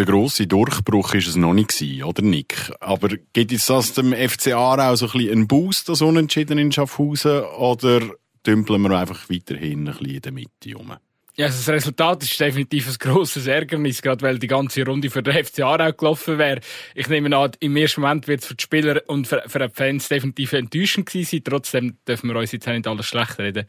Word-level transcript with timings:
der 0.00 0.06
grosse 0.06 0.46
Durchbruch 0.46 1.12
ist 1.12 1.28
es 1.28 1.36
noch 1.36 1.52
nicht 1.52 1.76
gewesen, 1.76 2.04
oder 2.04 2.22
Nick? 2.22 2.72
Aber 2.80 3.08
gibt 3.34 3.52
jetzt 3.52 3.68
das 3.68 3.92
dem 3.92 4.14
FC 4.14 4.54
Aarau 4.54 4.96
so 4.96 5.04
ein 5.04 5.12
bisschen 5.12 5.32
einen 5.32 5.46
Boost, 5.46 5.90
das 5.90 6.00
Unentschieden 6.00 6.56
in 6.56 6.72
Schaffhausen, 6.72 7.42
oder 7.58 8.00
dümpeln 8.46 8.80
wir 8.80 8.98
einfach 8.98 9.28
weiterhin 9.28 9.80
ein 9.80 9.94
bisschen 9.94 10.06
in 10.06 10.22
der 10.22 10.32
Mitte 10.32 10.74
rum? 10.74 10.94
Ja, 11.40 11.46
also 11.46 11.56
das 11.56 11.70
Resultat 11.70 12.22
ist 12.22 12.38
definitiv 12.38 12.86
ein 12.86 12.96
grosses 12.98 13.46
Ärgernis, 13.46 14.02
gerade 14.02 14.20
weil 14.20 14.38
die 14.38 14.46
ganze 14.46 14.84
Runde 14.84 15.08
für 15.08 15.22
den 15.22 15.42
FC 15.42 15.60
Aarau 15.60 15.90
gelaufen 15.90 16.36
wäre. 16.36 16.60
Ich 16.94 17.08
nehme 17.08 17.34
an, 17.34 17.52
im 17.60 17.74
ersten 17.78 18.02
Moment 18.02 18.28
wird 18.28 18.42
es 18.42 18.46
für 18.46 18.56
die 18.56 18.62
Spieler 18.62 19.00
und 19.06 19.26
für, 19.26 19.42
für 19.46 19.58
die 19.58 19.72
Fans 19.72 20.06
definitiv 20.08 20.52
enttäuschend 20.52 21.06
gewesen 21.06 21.30
sein. 21.30 21.44
Trotzdem 21.44 21.96
dürfen 22.06 22.28
wir 22.28 22.38
uns 22.38 22.52
jetzt 22.52 22.66
nicht 22.66 22.86
alles 22.86 23.06
schlecht 23.06 23.38
reden. 23.38 23.64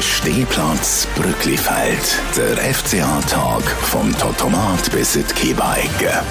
Stehplatz 0.00 1.08
Brücklifeld. 1.16 2.20
Der 2.36 2.56
FCA-Tag 2.72 3.62
vom 3.64 4.16
Totomat 4.16 4.92
bis 4.92 5.16
in 5.16 5.24
die 5.26 5.34
Kiebeigge. 5.34 6.22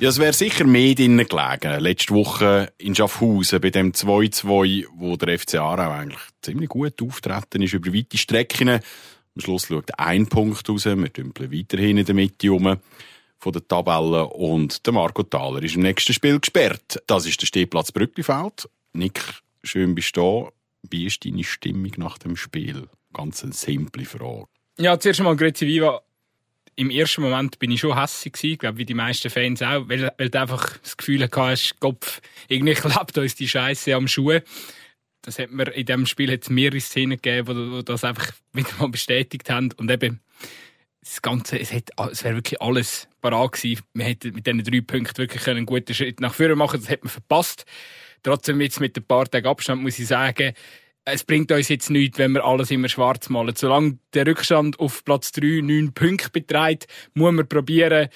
Ja, 0.00 0.08
es 0.08 0.18
wäre 0.18 0.32
sicher 0.32 0.64
mehr 0.64 0.94
drinnen 0.94 1.28
gelegen. 1.28 1.78
Letzte 1.78 2.14
Woche 2.14 2.72
in 2.78 2.94
Schaffhausen 2.94 3.60
bei 3.60 3.68
dem 3.68 3.92
2-2, 3.92 4.86
wo 4.94 5.14
der 5.18 5.38
FC 5.38 5.56
Aarau 5.56 5.90
eigentlich 5.90 6.22
ziemlich 6.40 6.70
gut 6.70 7.02
auftreten 7.02 7.60
ist 7.60 7.74
über 7.74 7.92
weite 7.92 8.16
Strecken. 8.16 8.70
Am 8.70 8.80
Schluss 9.36 9.66
schaut 9.66 9.90
ein 9.98 10.26
Punkt 10.26 10.66
raus. 10.66 10.86
Wir 10.86 10.96
dümpeln 10.96 11.52
weiterhin 11.52 11.98
in 11.98 12.06
der 12.06 12.14
Mitte 12.14 12.48
rum 12.48 12.78
von 13.38 13.52
der 13.52 13.68
Tabelle 13.68 14.26
und 14.28 14.86
der 14.86 14.94
Marco 14.94 15.22
Thaler 15.22 15.62
ist 15.62 15.76
im 15.76 15.82
nächsten 15.82 16.14
Spiel 16.14 16.40
gesperrt. 16.40 17.02
Das 17.06 17.26
ist 17.26 17.42
der 17.42 17.46
Stehplatz 17.46 17.92
Brücklifeld. 17.92 18.70
Nick, 18.94 19.20
schön 19.62 19.94
bist 19.94 20.16
du 20.16 20.46
da. 20.46 20.88
Wie 20.88 21.04
ist 21.04 21.26
deine 21.26 21.44
Stimmung 21.44 21.92
nach 21.98 22.16
dem 22.16 22.36
Spiel? 22.36 22.88
Ganz 23.12 23.44
eine 23.44 23.52
simple 23.52 24.06
Frage. 24.06 24.46
Ja, 24.78 24.98
zuerst 24.98 25.20
einmal 25.20 25.36
Grüezi 25.36 25.66
Viva 25.66 26.00
im 26.80 26.88
ersten 26.88 27.20
Moment 27.20 27.58
bin 27.58 27.70
ich 27.70 27.80
schon 27.80 27.98
hässlich 27.98 28.32
gewesen, 28.32 28.58
glaube 28.58 28.78
wie 28.78 28.86
die 28.86 28.94
meisten 28.94 29.28
Fans 29.28 29.60
auch, 29.60 29.86
weil, 29.90 30.10
weil 30.16 30.30
du 30.30 30.40
einfach 30.40 30.78
das 30.78 30.96
Gefühl 30.96 31.28
hast, 31.30 31.78
Kopf, 31.78 32.22
irgendwie 32.48 32.72
klappt 32.74 33.18
uns 33.18 33.34
die 33.34 33.48
Scheiße 33.48 33.94
am 33.94 34.08
Schuh. 34.08 34.38
Das 35.20 35.38
hat 35.38 35.50
mir 35.50 35.70
in 35.72 35.84
diesem 35.84 36.06
Spiel 36.06 36.32
hat 36.32 36.48
mehrere 36.48 36.80
Szenen 36.80 37.20
gegeben, 37.20 37.72
wo, 37.72 37.82
das 37.82 38.02
einfach 38.02 38.32
wieder 38.54 38.70
mal 38.78 38.88
bestätigt 38.88 39.50
haben 39.50 39.72
und 39.76 39.90
eben 39.90 40.20
das 41.02 41.20
Ganze, 41.20 41.58
es, 41.60 41.70
es 41.70 42.24
wäre 42.24 42.36
wirklich 42.36 42.62
alles 42.62 43.08
parat 43.20 43.52
gewesen. 43.52 43.82
Wir 43.92 44.06
hätten 44.06 44.34
mit 44.34 44.46
diesen 44.46 44.64
drei 44.64 44.80
Punkten 44.80 45.18
wirklich 45.18 45.46
einen 45.48 45.66
guten 45.66 45.92
Schritt 45.92 46.20
nach 46.20 46.32
vorne 46.32 46.56
machen 46.56 46.80
Das 46.80 46.88
hat 46.88 47.04
man 47.04 47.10
verpasst. 47.10 47.66
Trotzdem 48.22 48.58
jetzt 48.62 48.80
mit 48.80 48.96
ein 48.96 49.04
paar 49.04 49.30
Tagen 49.30 49.46
Abstand 49.46 49.82
muss 49.82 49.98
ich 49.98 50.06
sagen, 50.06 50.54
es 51.12 51.24
bringt 51.24 51.52
uns 51.52 51.68
jetzt 51.68 51.90
nichts, 51.90 52.18
wenn 52.18 52.32
wir 52.32 52.44
alles 52.44 52.70
immer 52.70 52.88
schwarz 52.88 53.28
malen. 53.28 53.54
Solange 53.56 53.98
der 54.14 54.26
Rückstand 54.26 54.78
auf 54.80 55.04
Platz 55.04 55.32
3 55.32 55.60
neun 55.62 55.92
Punkte 55.92 56.30
beträgt, 56.30 56.86
muss 57.14 57.32
man 57.32 57.48
probieren, 57.48 58.08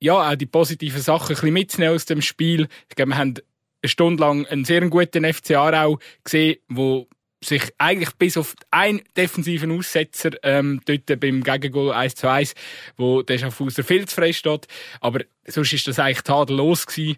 ja, 0.00 0.30
auch 0.30 0.34
die 0.34 0.46
positiven 0.46 1.00
Sachen 1.00 1.28
ein 1.28 1.34
bisschen 1.34 1.52
mitzunehmen 1.52 1.94
aus 1.94 2.06
dem 2.06 2.22
Spiel. 2.22 2.68
Ich 2.88 2.96
glaube, 2.96 3.10
wir 3.10 3.18
haben 3.18 3.34
eine 3.82 3.88
Stunde 3.88 4.20
lang 4.20 4.46
einen 4.46 4.64
sehr 4.64 4.86
guten 4.88 5.24
FC 5.24 5.52
Aarau 5.52 5.98
gesehen, 6.24 6.58
wo 6.68 7.08
sich 7.44 7.62
eigentlich 7.78 8.12
bis 8.16 8.36
auf 8.36 8.54
einen 8.70 9.02
defensiven 9.16 9.76
Aussetzer 9.76 10.30
ähm, 10.42 10.80
dort 10.84 11.20
beim 11.20 11.42
Gegengol 11.42 11.92
1 11.92 12.14
zu 12.14 12.28
1, 12.28 12.54
wo 12.96 13.22
der 13.22 13.38
Schaffhauser 13.38 13.82
viel 13.82 14.06
zu 14.06 14.14
frei 14.14 14.32
steht. 14.32 14.66
Aber 15.00 15.20
sonst 15.46 15.72
ist 15.72 15.88
das 15.88 15.98
eigentlich 15.98 16.22
tadellos 16.22 16.86
gewesen. 16.86 17.16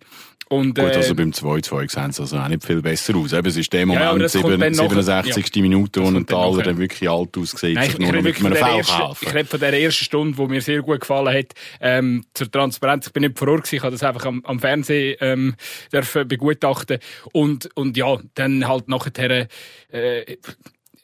Und, 0.49 0.75
Gut, 0.75 0.95
also 0.95 1.13
äh, 1.13 1.15
beim 1.15 1.31
2-2 1.31 1.91
sehen 1.91 2.13
sie 2.13 2.23
also 2.23 2.37
auch 2.37 2.49
nicht 2.49 2.65
viel 2.65 2.83
besser 2.83 3.17
aus. 3.17 3.33
Eben, 3.33 3.47
es 3.47 3.57
ist 3.57 3.73
der 3.73 3.87
Moment, 3.87 4.21
ja, 4.21 4.29
7, 4.29 4.73
67. 4.75 5.57
Ja. 5.57 5.63
Minute, 5.63 6.03
wo 6.03 6.07
ein 6.07 6.27
Taler 6.27 6.63
dann 6.63 6.79
wirklich 6.79 7.09
alt 7.09 7.37
aussieht, 7.39 7.75
Nein, 7.75 7.91
sich 7.91 7.99
nur 7.99 8.13
noch 8.13 8.23
mit 8.23 8.45
einem 8.45 8.55
Foul 8.55 8.83
helfen. 8.83 9.17
Ich 9.23 9.35
rede 9.35 9.49
von 9.49 9.61
der 9.61 9.73
ersten 9.81 10.05
Stunde, 10.05 10.37
die 10.37 10.47
mir 10.47 10.61
sehr 10.61 10.83
gut 10.83 11.01
gefallen 11.01 11.35
hat, 11.35 11.55
ähm, 11.81 12.25
zur 12.35 12.51
Transparenz. 12.51 13.07
Ich 13.07 13.13
bin 13.15 13.23
nicht 13.23 13.39
vor 13.39 13.49
Ort 13.49 13.63
gewesen, 13.63 13.77
ich 13.77 13.83
habe 13.83 13.93
das 13.93 14.03
einfach 14.03 14.27
am, 14.27 14.45
am 14.45 14.61
Fernsehen 14.61 15.17
ähm, 15.21 15.55
dürfen 15.91 16.29
begutachten. 16.29 16.99
Und, 17.33 17.71
und 17.75 17.97
ja, 17.97 18.19
dann 18.35 18.69
halt 18.69 18.89
nachher, 18.89 19.49
äh, 19.93 20.37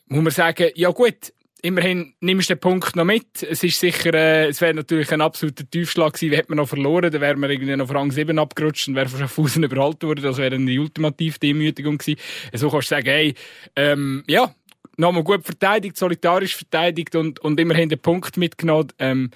muss 0.08 0.22
man 0.22 0.32
sagen, 0.32 0.70
ja 0.74 0.90
gut, 0.90 1.32
immerhin 1.62 2.14
nimmst 2.20 2.50
du 2.50 2.54
den 2.54 2.60
Punkt 2.60 2.96
noch 2.96 3.04
mit. 3.04 3.42
Es 3.42 3.62
ist 3.62 3.80
sicher, 3.80 4.12
äh, 4.14 4.48
es 4.48 4.60
wäre 4.60 4.74
natürlich 4.74 5.12
ein 5.12 5.20
absoluter 5.20 5.68
Tiefschlag 5.68 6.14
gewesen, 6.14 6.34
hätte 6.34 6.50
man 6.50 6.58
noch 6.58 6.68
verloren, 6.68 7.10
dann 7.10 7.20
wäre 7.20 7.36
man 7.36 7.50
irgendwie 7.50 7.74
noch 7.76 7.84
auf 7.84 7.94
Rang 7.94 8.10
7 8.10 8.38
abgerutscht 8.38 8.88
und 8.88 8.94
wäre 8.94 9.08
von 9.08 9.20
Schaffhausen 9.20 9.62
überhalten 9.64 10.08
worden. 10.08 10.22
Das 10.22 10.38
wäre 10.38 10.54
eine 10.54 10.80
ultimative 10.80 11.38
Demütigung 11.38 11.98
gewesen. 11.98 12.18
So 12.52 12.70
kannst 12.70 12.90
du 12.90 12.96
sagen, 12.96 13.06
hey, 13.06 13.34
ähm, 13.76 14.24
ja, 14.26 14.54
nochmal 14.96 15.24
gut 15.24 15.44
verteidigt, 15.44 15.96
solidarisch 15.96 16.56
verteidigt 16.56 17.14
und, 17.14 17.38
und 17.40 17.58
immerhin 17.58 17.88
den 17.88 17.98
Punkt 17.98 18.36
mitgenommen. 18.36 18.92
Ähm, 18.98 19.30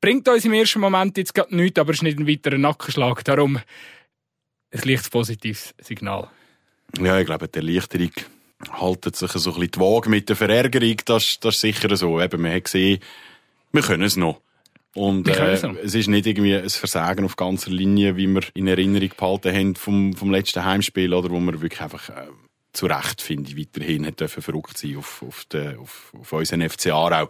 bringt 0.00 0.28
uns 0.28 0.44
im 0.44 0.52
ersten 0.52 0.80
Moment 0.80 1.16
jetzt 1.16 1.34
gerade 1.34 1.54
nichts, 1.54 1.78
aber 1.78 1.90
es 1.90 1.98
ist 1.98 2.02
nicht 2.02 2.18
ein 2.18 2.28
weiterer 2.28 2.58
Nackenschlag. 2.58 3.24
Darum 3.24 3.56
ein 4.70 4.80
leicht 4.84 5.10
positives 5.10 5.74
Signal. 5.80 6.28
Ja, 7.00 7.18
ich 7.18 7.26
glaube, 7.26 7.48
die 7.48 7.58
Erleichterung 7.58 8.12
haltet 8.72 9.16
sich 9.16 9.30
so 9.30 9.50
ein 9.50 9.54
bisschen 9.54 9.70
die 9.72 9.80
Waage 9.80 10.10
mit 10.10 10.28
der 10.28 10.36
Verärgerung. 10.36 10.96
Das, 11.04 11.38
das 11.40 11.54
ist 11.56 11.60
sicher 11.60 11.94
so. 11.96 12.20
Eben, 12.20 12.42
man 12.42 12.52
hat 12.52 12.64
gesehen, 12.64 13.00
wir 13.72 13.82
können 13.82 14.02
es 14.02 14.16
noch. 14.16 14.40
Und 14.94 15.28
äh, 15.28 15.52
es 15.82 15.94
ist 15.94 16.08
nicht 16.08 16.26
irgendwie 16.26 16.56
ein 16.56 16.68
Versagen 16.68 17.24
auf 17.24 17.36
ganzer 17.36 17.70
Linie, 17.70 18.16
wie 18.16 18.26
wir 18.26 18.42
in 18.54 18.66
Erinnerung 18.66 19.10
behalten 19.16 19.54
haben 19.54 19.76
vom, 19.76 20.14
vom 20.14 20.30
letzten 20.30 20.64
Heimspiel, 20.64 21.14
oder 21.14 21.30
wo 21.30 21.38
wir 21.38 21.60
wirklich 21.60 21.80
einfach 21.80 22.08
äh, 22.08 22.26
zu 22.72 22.86
Recht, 22.86 23.22
finde 23.22 23.50
ich, 23.50 23.58
weiterhin 23.58 24.06
hat 24.06 24.20
dürfen 24.20 24.42
verrückt 24.42 24.76
sein 24.76 24.96
auf, 24.96 25.22
auf, 25.26 25.44
den, 25.46 25.78
auf, 25.78 26.12
auf 26.18 26.32
unseren 26.32 26.68
FC 26.68 26.88
Aarau. 26.88 27.28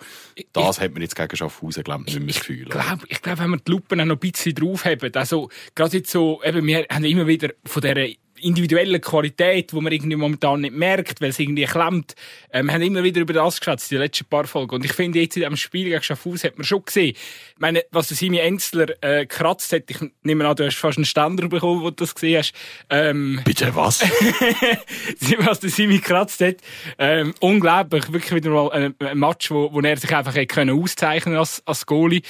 Das 0.53 0.79
ich, 0.79 0.85
hat 0.85 0.93
man 0.93 1.03
jetzt 1.03 1.17
gegen 1.17 1.37
Schaffhausen, 1.37 1.85
glaube 1.85 2.05
ich, 2.07 2.15
nicht 2.15 2.25
mehr 2.25 2.35
das 2.35 2.41
Gefühl. 2.41 2.63
Ich 2.63 2.71
glaube, 2.71 3.05
ich 3.09 3.23
glaub, 3.23 3.39
wenn 3.39 3.51
wir 3.51 3.57
die 3.59 3.71
Lupen 3.71 4.01
auch 4.01 4.05
noch 4.05 4.17
ein 4.17 4.19
bisschen 4.19 4.55
draufhaben, 4.55 5.15
also, 5.15 5.49
gerade 5.75 5.97
jetzt 5.99 6.11
so, 6.11 6.43
eben, 6.45 6.67
wir 6.67 6.87
haben 6.91 7.05
immer 7.05 7.27
wieder 7.27 7.51
von 7.65 7.83
dieser 7.83 8.07
individuelle 8.41 9.01
Qualität, 9.01 9.73
die 9.73 9.81
man 9.81 9.93
irgendwie 9.93 10.17
momentan 10.17 10.61
nicht 10.61 10.75
merkt, 10.75 11.21
weil 11.21 11.31
es 11.31 11.39
irgendwie 11.39 11.65
klemmt. 11.65 12.15
Ähm, 12.53 12.67
wir 12.67 12.75
haben 12.75 12.83
immer 12.83 13.05
wieder 13.05 13.21
über 13.21 13.33
das 13.33 13.59
geschätzt, 13.59 13.91
die 13.91 13.97
letzten 13.97 14.27
paar 14.27 14.45
Folgen. 14.45 14.75
Und 14.75 14.85
ich 14.85 14.93
finde, 14.93 15.21
jetzt 15.21 15.37
in 15.37 15.43
diesem 15.43 15.57
Spiel 15.57 15.85
gegen 15.85 16.03
Schaffhaus 16.03 16.45
hat 16.45 16.57
man 16.59 16.65
schon 16.65 16.85
gesehen, 16.85 17.15
ich 17.15 17.59
meine, 17.59 17.85
was 17.91 18.09
der 18.09 18.17
Simi 18.17 18.39
Enzler 18.39 18.89
äh, 19.03 19.27
gekratzt 19.27 19.73
hat, 19.73 19.85
ich 19.89 19.99
nehme 20.23 20.47
an, 20.47 20.57
du 20.57 20.65
hast 20.65 20.77
fast 20.77 20.99
einen 20.99 21.05
Ständer 21.05 21.49
bekommen, 21.49 21.83
wo 21.83 21.91
du 21.91 21.97
das 21.97 22.15
gesehen 22.15 22.39
hast. 22.39 22.53
Ähm, 22.91 23.41
Bitte 23.45 23.75
was? 23.75 24.01
was 25.39 25.61
der 25.61 25.71
Simi 25.71 25.99
gekratzt 25.99 26.41
hat. 26.41 26.57
Ähm, 26.99 27.35
unglaublich, 27.41 28.13
wirklich 28.13 28.35
wieder 28.35 28.51
mal 28.51 28.71
ein, 28.73 28.95
ein 28.99 29.19
Match, 29.19 29.51
wo, 29.51 29.73
wo 29.73 29.81
er 29.81 29.97
sich 29.97 30.15
einfach 30.15 30.35
hätte 30.35 30.47
können 30.47 30.83
auszeichnen 30.83 31.37
als, 31.37 31.63
als 31.67 31.87
Goalie. 31.87 32.23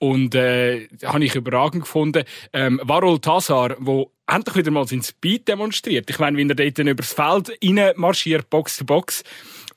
Und 0.00 0.34
äh, 0.34 0.88
habe 1.04 1.24
ich 1.24 1.34
überragend 1.34 1.84
gefunden. 1.84 2.24
Ähm, 2.52 2.80
Varol 2.82 3.20
Tassar, 3.20 3.76
wo 3.78 4.10
endlich 4.26 4.56
wieder 4.56 4.70
mal 4.70 4.86
seinen 4.86 5.02
Speed 5.02 5.46
demonstriert. 5.46 6.08
Ich 6.08 6.18
meine, 6.18 6.36
wenn 6.36 6.48
er 6.48 6.56
dort 6.56 6.78
übers 6.78 7.12
Feld 7.12 7.50
rein 7.62 7.92
marschiert, 7.96 8.48
Box 8.48 8.78
to 8.78 8.84
Box, 8.84 9.22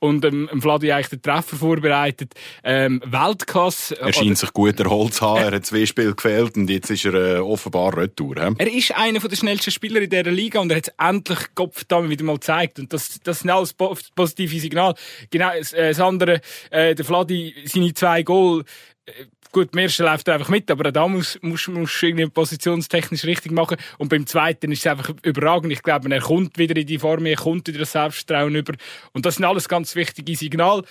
und 0.04 0.24
ähm, 0.24 0.48
Vladi 0.60 0.92
eigentlich 0.92 1.08
den 1.08 1.22
Treffer 1.22 1.56
vorbereitet. 1.56 2.34
Ähm, 2.62 3.02
Weltklasse. 3.06 3.98
Er 3.98 4.12
scheint 4.12 4.36
sich 4.36 4.52
gut 4.52 4.78
erholt 4.78 5.14
zu 5.14 5.22
haben. 5.26 5.38
Er 5.38 5.52
hat 5.52 5.66
zwei 5.66 5.86
Spiele 5.86 6.14
gefehlt 6.14 6.56
und 6.56 6.68
jetzt 6.68 6.90
ist 6.90 7.06
er 7.06 7.14
äh, 7.14 7.38
offenbar 7.38 7.96
retour. 7.96 8.34
He? 8.36 8.54
Er 8.58 8.72
ist 8.72 8.94
einer 8.94 9.18
der 9.18 9.36
schnellsten 9.36 9.70
Spieler 9.70 10.02
in 10.02 10.10
dieser 10.10 10.30
Liga 10.30 10.60
und 10.60 10.70
er 10.70 10.76
hat 10.76 10.88
es 10.88 10.94
endlich 10.98 11.38
Kopf 11.54 11.84
wieder 11.88 12.24
mal 12.24 12.34
gezeigt. 12.34 12.78
Und 12.78 12.92
das, 12.92 13.18
das 13.22 13.40
sind 13.40 13.50
alles 13.50 13.72
positive 13.72 14.60
Signale. 14.60 14.94
Genau, 15.30 15.50
das, 15.56 15.72
äh, 15.72 15.88
das 15.88 16.00
andere, 16.00 16.40
äh, 16.70 16.94
der 16.94 17.04
Vladi, 17.04 17.54
seine 17.64 17.94
zwei 17.94 18.22
Goal, 18.22 18.64
äh, 19.06 19.12
Gut, 19.54 19.70
beim 19.70 19.84
ersten 19.84 20.02
läuft 20.02 20.28
einfach 20.28 20.48
mit, 20.48 20.68
aber 20.68 20.90
da 20.90 21.06
muss, 21.06 21.38
muss, 21.40 21.68
muss 21.68 22.02
irgendwie 22.02 22.26
positionstechnisch 22.26 23.24
richtig 23.24 23.52
machen. 23.52 23.76
Und 23.98 24.08
beim 24.08 24.26
zweiten 24.26 24.72
ist 24.72 24.80
es 24.80 24.86
einfach 24.88 25.14
überragend. 25.22 25.72
Ich 25.72 25.84
glaube, 25.84 26.12
er 26.12 26.20
kommt 26.20 26.58
wieder 26.58 26.74
in 26.76 26.88
die 26.88 26.98
Form, 26.98 27.24
er 27.24 27.36
kommt 27.36 27.68
wieder 27.68 27.78
das 27.78 27.92
Selbstvertrauen 27.92 28.56
über. 28.56 28.74
Und 29.12 29.24
das 29.24 29.36
sind 29.36 29.44
alles 29.44 29.68
ganz 29.68 29.94
wichtige 29.94 30.34
Signale. 30.34 30.82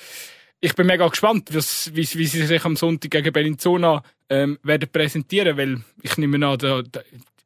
Ich 0.62 0.76
bin 0.76 0.88
mega 0.88 1.06
gespannt, 1.10 1.50
wie, 1.52 1.58
wie 1.94 2.26
sie 2.26 2.46
sich 2.46 2.64
am 2.64 2.78
Sonntag 2.78 3.12
gegen 3.12 3.34
Bellinzona 3.34 4.02
ähm, 4.30 4.58
werden 4.64 4.88
präsentieren, 4.90 5.58
weil 5.58 5.82
ich 6.02 6.18
nehme 6.18 6.48
an, 6.48 6.58
da, 6.58 6.84
da, 6.84 7.02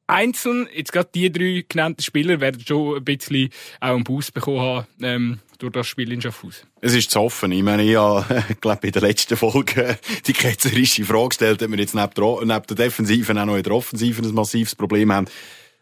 einzeln, 0.07 0.67
jetzt 0.73 0.91
gerade 0.91 1.09
die 1.13 1.31
drei 1.31 1.65
genannten 1.67 2.01
Spieler 2.01 2.39
werden 2.39 2.63
schon 2.65 2.97
ein 2.97 3.03
bisschen 3.03 3.49
auch 3.79 3.95
einen 3.95 4.03
Boost 4.03 4.33
bekommen 4.33 4.61
haben, 4.61 4.87
ähm, 5.01 5.39
durch 5.59 5.73
das 5.73 5.87
Spiel 5.87 6.11
in 6.11 6.21
Schaffhausen. 6.21 6.67
Es 6.81 6.93
ist 6.93 7.11
zu 7.11 7.19
offen. 7.19 7.51
Ich 7.51 7.63
meine, 7.63 7.83
ich 7.83 7.95
habe, 7.95 8.43
glaube 8.61 8.87
in 8.87 8.93
der 8.93 9.01
letzten 9.01 9.37
Folge 9.37 9.97
die 10.27 10.33
ketzerische 10.33 11.05
Frage 11.05 11.29
gestellt, 11.29 11.63
ob 11.63 11.71
wir 11.71 11.77
jetzt 11.77 11.95
neben 11.95 12.13
der, 12.15 12.45
neben 12.45 12.75
Defensiven 12.75 13.37
auch 13.37 13.45
noch 13.45 13.57
in 13.57 13.63
der 13.63 13.73
Offensive 13.73 14.21
ein 14.21 14.33
massives 14.33 14.75
Problem 14.75 15.11
haben. 15.11 15.27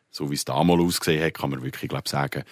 So 0.10 0.32
wie 0.32 0.36
es 0.36 0.46
damals 0.46 0.82
ausgesehen 0.82 1.24
hat, 1.24 1.34
kann 1.34 1.50
man 1.50 1.64
wirklich, 1.64 1.90
glaube 1.90 2.08
sagen, 2.08 2.44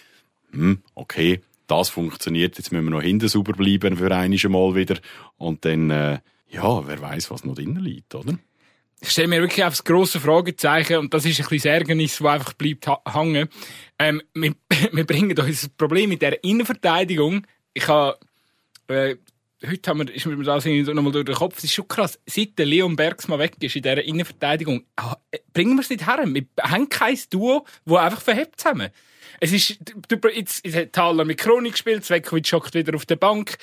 hm, 0.51 0.83
okay, 0.95 1.41
das 1.67 1.89
funktioniert, 1.89 2.57
jetzt 2.57 2.71
müssen 2.71 2.85
wir 2.85 2.91
noch 2.91 3.01
hinten 3.01 3.29
sauber 3.29 3.53
bleiben 3.53 3.97
für 3.97 4.13
einige 4.13 4.49
Mal 4.49 4.75
wieder. 4.75 4.97
Und 5.37 5.63
dann, 5.65 5.89
äh, 5.89 6.19
ja, 6.49 6.87
wer 6.87 7.01
weiß, 7.01 7.31
was 7.31 7.45
noch 7.45 7.55
drinnen 7.55 7.83
liegt, 7.83 8.13
oder? 8.15 8.37
Ich 9.03 9.09
stelle 9.09 9.27
mir 9.27 9.41
wirklich 9.41 9.65
auf 9.65 9.73
das 9.73 9.83
grosse 9.83 10.21
Fragezeichen 10.21 10.95
und 10.95 11.13
das 11.13 11.25
ist 11.25 11.37
ein 11.41 11.47
bisschen 11.47 11.71
Ärgernis, 11.71 12.19
das 12.19 12.27
einfach 12.27 12.53
bleibt 12.53 12.87
hängen. 13.13 13.49
Ähm, 13.99 14.21
wir, 14.33 14.55
wir 14.93 15.05
bringen 15.05 15.37
uns 15.37 15.61
das 15.61 15.69
Problem 15.69 16.09
mit 16.09 16.21
der 16.21 16.41
Innenverteidigung. 16.41 17.45
Ich 17.73 17.85
habe 17.89 18.17
äh, 18.87 19.17
heute 19.67 19.89
haben 19.89 20.07
wir, 20.07 20.15
ist 20.15 20.25
mir 20.25 20.41
das 20.41 20.65
nochmal 20.65 21.11
durch 21.11 21.25
den 21.25 21.35
Kopf, 21.35 21.57
es 21.57 21.65
ist 21.65 21.73
schon 21.73 21.87
krass, 21.87 22.17
seit 22.25 22.57
der 22.57 22.65
Leon 22.65 22.95
Bergsmann 22.95 23.39
weg 23.39 23.55
ist 23.59 23.75
in 23.75 23.81
dieser 23.81 24.03
Innenverteidigung, 24.03 24.85
ah, 24.95 25.17
äh, 25.31 25.39
bringen 25.51 25.75
wir 25.75 25.81
es 25.81 25.89
nicht 25.89 26.07
her. 26.07 26.23
Wir 26.25 26.45
haben 26.61 26.87
kein 26.87 27.19
Duo, 27.29 27.65
das 27.85 27.97
einfach 27.97 28.21
verhebt 28.21 28.61
zusammen. 28.61 28.89
Es 29.41 29.51
ist, 29.51 29.77
jetzt, 30.33 30.65
jetzt 30.65 30.75
hat 30.77 30.93
Thaler 30.93 31.25
mit 31.25 31.39
Kroni 31.39 31.71
gespielt, 31.71 32.05
Zvekovic 32.05 32.47
schockt 32.47 32.73
wieder 32.73 32.95
auf 32.95 33.05
der 33.05 33.17
Bank. 33.17 33.57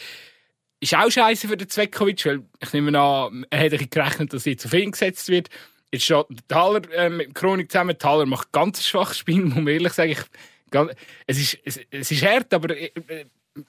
Ist 0.81 0.95
auch 0.95 1.11
scheiße 1.11 1.47
für 1.47 1.59
den 1.59 1.69
Zvekovic, 1.69 2.25
weil 2.25 2.43
ich 2.59 2.73
nehme 2.73 2.99
an, 2.99 3.47
er 3.51 3.59
hätte 3.59 3.87
gerechnet, 3.87 4.33
dass 4.33 4.47
jetzt 4.47 4.65
auf 4.65 4.73
ihn 4.73 4.93
gesetzt 4.93 5.29
wird. 5.29 5.51
Jetzt 5.93 6.05
steht 6.05 6.27
Thaler 6.49 6.81
äh, 6.93 7.11
mit 7.11 7.35
Chronik 7.35 7.71
zusammen. 7.71 7.99
Thaler 7.99 8.25
macht 8.25 8.51
ganz 8.51 8.87
schwaches 8.87 9.19
Spiel, 9.19 9.41
muss 9.45 9.57
man 9.57 9.69
ehrlich 9.69 9.93
sagen. 9.93 10.13
Ich, 10.13 10.19
es, 11.27 11.39
ist, 11.39 11.59
es, 11.65 11.81
es 11.91 12.11
ist 12.11 12.25
hart, 12.25 12.55
aber 12.55 12.75
ich, 12.75 12.93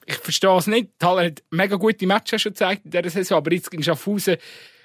ich 0.06 0.16
verstehe 0.16 0.56
es 0.56 0.68
nicht. 0.68 0.98
Thaler 1.00 1.26
hat 1.26 1.44
mega 1.50 1.76
gute 1.76 2.08
Matches 2.08 2.42
schon 2.42 2.54
gezeigt 2.54 2.86
in 2.86 2.92
dieser 2.92 3.10
Saison, 3.10 3.40
aber 3.40 3.52
jetzt 3.52 3.74
in 3.74 3.84
Schaffhausen 3.84 4.38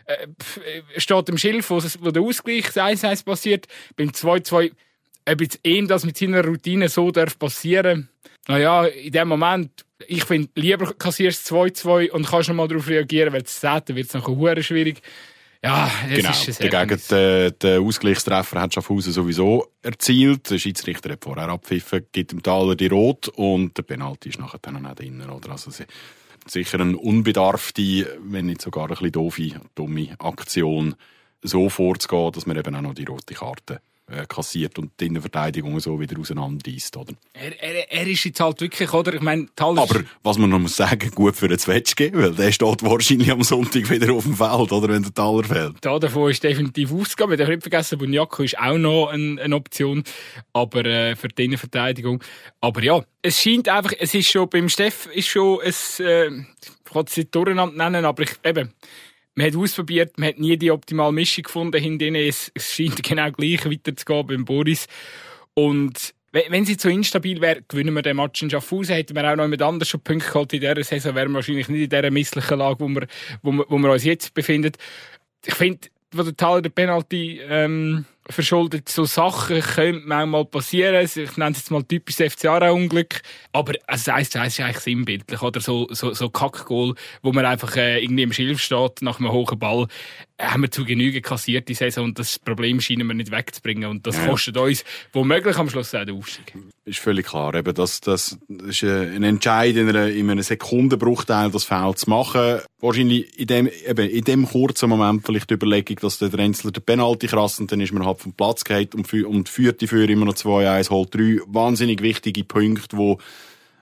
äh, 0.07 0.13
äh 0.15 1.01
steht 1.01 1.29
im 1.29 1.39
Schilf, 1.39 1.71
wo, 1.71 1.81
wo 2.01 2.11
der 2.11 2.23
Ausgleich 2.23 2.67
1-1 2.71 3.25
passiert. 3.25 3.67
Beim 3.97 4.09
2-2, 4.09 4.73
ob 5.29 5.41
jetzt 5.41 5.61
ihm 5.63 5.87
das 5.87 6.05
mit 6.05 6.17
seiner 6.17 6.45
Routine 6.45 6.89
so 6.89 7.13
darf 7.13 7.39
passieren 7.39 8.09
naja, 8.49 8.85
in 8.87 9.13
dem 9.13 9.29
Moment, 9.29 9.85
ich 10.07 10.25
finde, 10.25 10.49
lieber 10.55 10.93
kassierst 10.95 11.51
du 11.51 11.57
2-2 11.57 12.11
und 12.11 12.27
kannst 12.27 12.49
noch 12.49 12.57
mal 12.57 12.69
darauf 12.69 12.89
reagieren, 12.89 13.33
weil 13.33 13.43
es 13.43 13.63
wird 13.63 14.07
es 14.07 14.15
nachher 14.15 14.63
schwierig. 14.63 15.03
Ja, 15.63 15.91
das 16.09 16.17
genau. 16.17 16.31
ist 16.31 16.49
es. 16.49 16.59
Dagegen 16.59 17.01
den, 17.11 17.59
den 17.59 17.83
Ausgleichstreffer 17.83 18.61
hat 18.61 18.75
Schaffhausen 18.75 19.13
sowieso 19.13 19.73
erzielt. 19.83 20.51
Der 20.51 20.59
Schiedsrichter 20.59 21.11
hat 21.11 21.25
vorher 21.25 21.49
abpfiffen, 21.49 22.07
gibt 22.13 22.33
dem 22.33 22.43
Taler 22.43 22.77
die 22.77 22.87
Rot 22.87 23.29
und 23.29 23.77
der 23.77 23.83
Penalty 23.83 24.29
ist 24.29 24.39
nachher 24.39 24.59
dann 24.63 24.85
auch 24.87 24.95
drinnen. 24.95 25.29
Oder? 25.29 25.51
Also 25.53 25.73
sicher 26.47 26.81
eine 26.81 26.97
unbedarfte, 26.97 28.19
wenn 28.21 28.47
nicht 28.47 28.63
sogar 28.63 28.85
ein 28.85 28.91
bisschen 28.91 29.13
doofe, 29.13 29.61
dumme 29.75 30.15
Aktion, 30.19 30.95
so 31.43 31.69
vorzugehen, 31.69 32.33
dass 32.33 32.47
man 32.47 32.57
eben 32.57 32.75
auch 32.77 32.83
noch 32.83 32.95
die 32.95 33.05
rote 33.05 33.35
Karte 33.35 33.81
äh, 34.09 34.25
kassiert 34.27 34.79
und 34.79 34.93
die 35.01 35.07
Innenverteidigung 35.07 35.79
so 35.81 35.99
wieder 35.99 36.19
auseinanderreißt, 36.19 36.97
oder? 36.97 37.15
Er, 37.33 37.61
er, 37.61 37.91
er 37.91 38.07
ist 38.07 38.25
jetzt 38.25 38.41
halt 38.41 38.61
wirklich, 38.61 38.93
oder? 38.93 39.15
Ich 39.15 39.21
meine, 39.21 39.49
Aber, 39.57 40.05
was 40.23 40.39
man 40.39 40.51
noch 40.51 40.59
muss 40.59 40.77
sagen, 40.77 41.11
gut 41.11 41.37
für 41.37 41.49
den 41.49 41.59
Zwetschge, 41.59 42.13
weil 42.15 42.33
der 42.33 42.53
steht 42.53 42.83
wahrscheinlich 42.83 43.31
am 43.31 43.43
Sonntag 43.43 43.91
wieder 43.91 44.13
auf 44.13 44.25
dem 44.25 44.37
Feld, 44.37 44.73
oder? 44.73 44.89
Wenn 44.89 45.03
der 45.03 45.15
Taler 45.15 45.45
fällt. 45.45 45.77
Da 45.81 45.99
davon 45.99 46.31
ist 46.31 46.43
definitiv 46.43 46.93
ausgegangen. 46.93 47.33
Wir 47.33 47.37
dürfen 47.37 47.55
nicht 47.55 47.63
vergessen, 47.63 47.99
Bunyaku 47.99 48.45
ist 48.45 48.59
auch 48.59 48.79
noch 48.79 49.09
eine, 49.09 49.41
eine 49.43 49.57
Option, 49.57 50.05
aber, 50.53 50.85
äh, 50.85 51.17
für 51.17 51.29
die 51.29 51.45
Innenverteidigung. 51.45 52.23
Aber 52.61 52.83
ja, 52.83 53.05
es 53.23 53.41
scheint 53.41 53.69
einfach, 53.69 53.93
es 53.99 54.15
ist 54.15 54.31
schon, 54.31 54.49
beim 54.49 54.69
Steff 54.69 55.07
ist 55.07 55.27
schon, 55.27 55.59
es, 55.65 55.99
äh, 56.01 56.29
ich 56.29 56.93
kann 56.93 57.05
es 57.07 57.17
nicht 57.17 57.35
durcheinander 57.35 57.77
nennen, 57.77 58.05
aber 58.05 58.23
ich, 58.23 58.31
eben, 58.45 58.73
man 59.37 59.47
hat 59.47 59.57
ausprobiert, 59.57 60.19
man 60.19 60.31
hat 60.31 60.39
nie 60.39 60.57
die 60.57 60.71
optimale 60.71 61.13
Mischung 61.13 61.45
gefunden 61.45 61.81
hinter 61.81 62.07
ihnen. 62.07 62.17
Es, 62.17 62.51
scheint 62.57 63.03
genau 63.03 63.31
gleich 63.31 63.65
weiterzugehen 63.65 64.27
beim 64.27 64.45
Boris. 64.45 64.87
Und 65.55 66.15
wenn 66.33 66.65
sie 66.65 66.77
zu 66.77 66.91
instabil 66.91 67.41
wäre, 67.41 67.63
gewinnen 67.69 67.95
wir 67.95 68.03
den 68.03 68.17
Match 68.17 68.43
in 68.43 68.51
Schaffhausen. 68.51 68.95
Hätten 68.95 69.15
wir 69.15 69.31
auch 69.31 69.37
noch 69.37 69.45
jemand 69.45 69.63
anders 69.63 69.89
schon 69.89 70.01
Punkte 70.01 70.27
geholt 70.27 70.53
in 70.55 70.61
dieser 70.61 70.83
Saison, 70.83 71.15
wären 71.15 71.31
wir 71.31 71.37
wahrscheinlich 71.37 71.69
nicht 71.69 71.85
in 71.85 71.91
dieser 71.91 72.11
misslichen 72.11 72.59
Lage, 72.59 72.81
wo 72.81 72.89
wir, 72.89 73.07
wo 73.43 73.53
wir, 73.53 73.67
wo 73.69 73.79
wir 73.79 73.93
uns 73.93 74.05
jetzt 74.05 74.35
befinden. 74.35 74.73
Ich 75.45 75.55
finde, 75.55 75.89
wo 76.13 76.23
der 76.23 76.37
Taler 76.37 76.63
der 76.63 76.71
Penalty 76.71 77.41
ähm, 77.47 78.07
verschuldet, 78.29 78.89
so 78.89 79.05
Sachen 79.05 79.61
können 79.61 80.03
manchmal 80.05 80.45
passieren. 80.45 81.05
Ich 81.05 81.37
nenne 81.37 81.53
es 81.53 81.59
jetzt 81.59 81.71
mal 81.71 81.83
typisch 81.83 82.17
FCA-Unglück. 82.17 83.23
Aber 83.53 83.75
also, 83.87 84.11
das 84.11 84.35
heisst, 84.35 84.37
ist 84.37 84.61
eigentlich 84.61 84.79
sinnbildlich. 84.79 85.43
Oder 85.43 85.61
so, 85.61 85.87
so, 85.91 86.13
so 86.13 86.29
Kackgoal, 86.29 86.95
wo 87.23 87.33
man 87.33 87.45
einfach 87.45 87.77
äh, 87.77 88.03
irgendwie 88.03 88.23
im 88.23 88.33
Schilf 88.33 88.61
steht 88.61 89.03
nach 89.03 89.19
einem 89.19 89.33
hohen 89.33 89.59
Ball 89.59 89.87
haben 90.41 90.63
wir 90.63 90.71
zu 90.71 90.85
Genüge 90.85 91.23
kassiert 91.23 91.69
die 91.69 91.75
Saison 91.75 92.05
und 92.05 92.19
das 92.19 92.39
Problem 92.39 92.81
scheinen 92.81 93.07
wir 93.07 93.15
nicht 93.15 93.31
wegzubringen 93.31 93.89
und 93.89 94.07
das 94.07 94.17
ja. 94.17 94.27
kostet 94.27 94.57
uns 94.57 94.85
womöglich 95.13 95.57
am 95.57 95.71
Schluss 95.71 95.95
auch 95.95 96.05
den 96.05 96.19
Aufstieg. 96.19 96.53
Ist 96.85 96.99
völlig 96.99 97.27
klar, 97.27 97.55
eben, 97.55 97.75
das, 97.75 98.01
das 98.01 98.39
ist 98.49 98.85
ein 98.85 99.23
Entscheid 99.23 99.75
in, 99.77 99.89
einer, 99.89 100.09
in 100.09 100.31
einem 100.31 100.43
Sekundenbruchteil, 100.43 101.51
das 101.51 101.65
Foul 101.65 101.95
zu 101.95 102.11
machen. 102.11 102.61
Wahrscheinlich 102.81 103.39
in 103.39 103.47
dem, 103.47 103.71
eben, 103.87 104.09
in 104.09 104.25
dem 104.25 104.47
kurzen 104.47 104.91
Moment 104.91 105.25
vielleicht 105.25 105.49
die 105.49 105.55
Überlegung, 105.55 105.97
dass 106.03 106.19
der 106.19 106.33
Renzler 106.33 106.71
den 106.71 106.83
Penalty 106.83 107.29
krass 107.29 107.59
und 107.59 107.73
dann 107.73 107.81
ist 107.81 107.93
man 107.93 108.05
halt 108.05 108.16
vom 108.21 108.33
Platz 108.33 108.65
geht 108.65 108.95
und, 108.95 109.13
und 109.13 109.49
führt 109.49 109.81
die 109.81 109.87
für 109.87 110.05
immer 110.09 110.27
noch 110.27 110.35
2-1, 110.35 110.91
holt 110.91 111.15
drei 111.15 111.39
wahnsinnig 111.47 112.03
wichtige 112.03 112.45
Punkte, 112.45 112.97
wo 112.97 113.19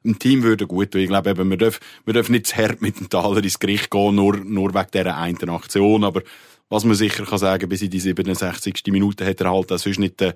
ein 0.04 0.18
Team 0.18 0.42
würde 0.42 0.66
gut 0.66 0.90
tun. 0.90 1.00
Ich 1.00 1.08
glaube 1.08 1.30
eben, 1.30 1.48
wir 1.48 1.56
dürfen, 1.56 1.80
wir 2.04 2.14
dürfen 2.14 2.32
nicht 2.32 2.46
zu 2.46 2.56
hart 2.56 2.82
mit 2.82 3.00
dem 3.00 3.08
Taler 3.08 3.42
ins 3.42 3.58
Gericht 3.58 3.90
gehen, 3.90 4.14
nur, 4.14 4.36
nur 4.36 4.74
wegen 4.74 4.90
dieser 4.92 5.16
einen 5.16 5.50
Aktion. 5.50 6.04
Aber 6.04 6.22
was 6.68 6.84
man 6.84 6.94
sicher 6.94 7.24
kann 7.24 7.38
sagen, 7.38 7.68
bis 7.68 7.82
in 7.82 7.90
die 7.90 8.00
67. 8.00 8.82
Minute 8.88 9.26
hat 9.26 9.40
er 9.40 9.50
halt 9.50 9.72
auch 9.72 9.78
sonst 9.78 9.98
nicht 9.98 10.20
den, 10.20 10.34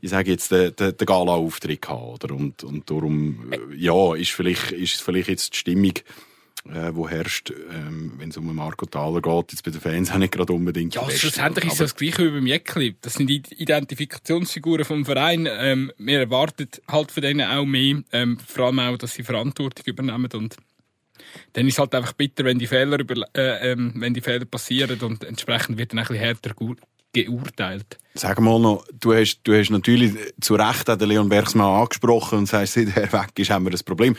ich 0.00 0.10
sage 0.10 0.30
jetzt, 0.30 0.50
den, 0.52 0.74
den, 0.76 0.96
den 0.96 1.06
Gala-Auftritt 1.06 1.82
gehabt, 1.82 2.24
oder? 2.24 2.34
Und, 2.34 2.62
und 2.64 2.88
darum, 2.88 3.52
äh, 3.52 3.74
ja, 3.76 4.14
ist 4.14 4.30
vielleicht, 4.30 4.72
ist 4.72 5.02
vielleicht 5.02 5.28
jetzt 5.28 5.54
die 5.54 5.58
Stimmung, 5.58 5.94
äh, 6.72 6.94
wo 6.94 7.08
herrscht, 7.08 7.50
ähm, 7.50 8.14
wenn 8.18 8.30
es 8.30 8.36
um 8.36 8.54
Marco 8.54 8.86
Thaler 8.86 9.20
geht, 9.20 9.52
jetzt 9.52 9.62
bei 9.62 9.70
den 9.70 9.80
Fans 9.80 10.10
auch 10.10 10.18
nicht 10.18 10.32
gerade 10.32 10.52
unbedingt. 10.52 10.94
Ja, 10.94 11.08
schlussendlich 11.10 11.66
ist 11.66 11.72
es 11.74 11.78
das 11.78 11.96
Gleiche 11.96 12.26
wie 12.26 12.30
beim 12.30 12.46
Jäckli. 12.46 12.96
Das 13.00 13.14
sind 13.14 13.28
die 13.28 13.42
Identifikationsfiguren 13.56 14.84
vom 14.84 15.04
Verein. 15.04 15.48
Ähm, 15.50 15.92
wir 15.98 16.20
erwarten 16.20 16.68
halt 16.88 17.10
von 17.10 17.22
denen 17.22 17.48
auch 17.48 17.64
mehr, 17.64 18.02
ähm, 18.12 18.38
vor 18.38 18.66
allem 18.66 18.78
auch, 18.80 18.96
dass 18.98 19.14
sie 19.14 19.22
Verantwortung 19.22 19.84
übernehmen 19.86 20.30
und 20.32 20.56
dann 21.52 21.66
ist 21.66 21.74
es 21.74 21.78
halt 21.78 21.94
einfach 21.94 22.12
bitter, 22.12 22.44
wenn 22.44 22.58
die 22.58 22.66
Fehler, 22.66 23.00
über, 23.00 23.22
äh, 23.34 23.72
ähm, 23.72 23.94
wenn 23.96 24.14
die 24.14 24.20
Fehler 24.20 24.44
passieren 24.44 24.98
und 25.00 25.24
entsprechend 25.24 25.78
wird 25.78 25.92
dann 25.92 25.98
ein 25.98 26.06
bisschen 26.06 26.22
härter 26.22 26.54
geurteilt. 27.12 27.98
Sag 28.14 28.40
mal 28.40 28.58
noch, 28.58 28.84
du 28.98 29.14
hast, 29.14 29.40
du 29.44 29.54
hast 29.54 29.70
natürlich 29.70 30.14
zu 30.40 30.54
Recht 30.54 30.88
den 30.88 31.08
Leon 31.08 31.28
Bergsmann 31.28 31.80
angesprochen 31.82 32.38
und 32.38 32.46
sagst, 32.46 32.72
seit 32.74 32.96
er 32.96 33.12
weg 33.12 33.30
ist, 33.36 33.50
haben 33.50 33.64
wir 33.64 33.72
ein 33.72 33.84
Problem 33.84 34.16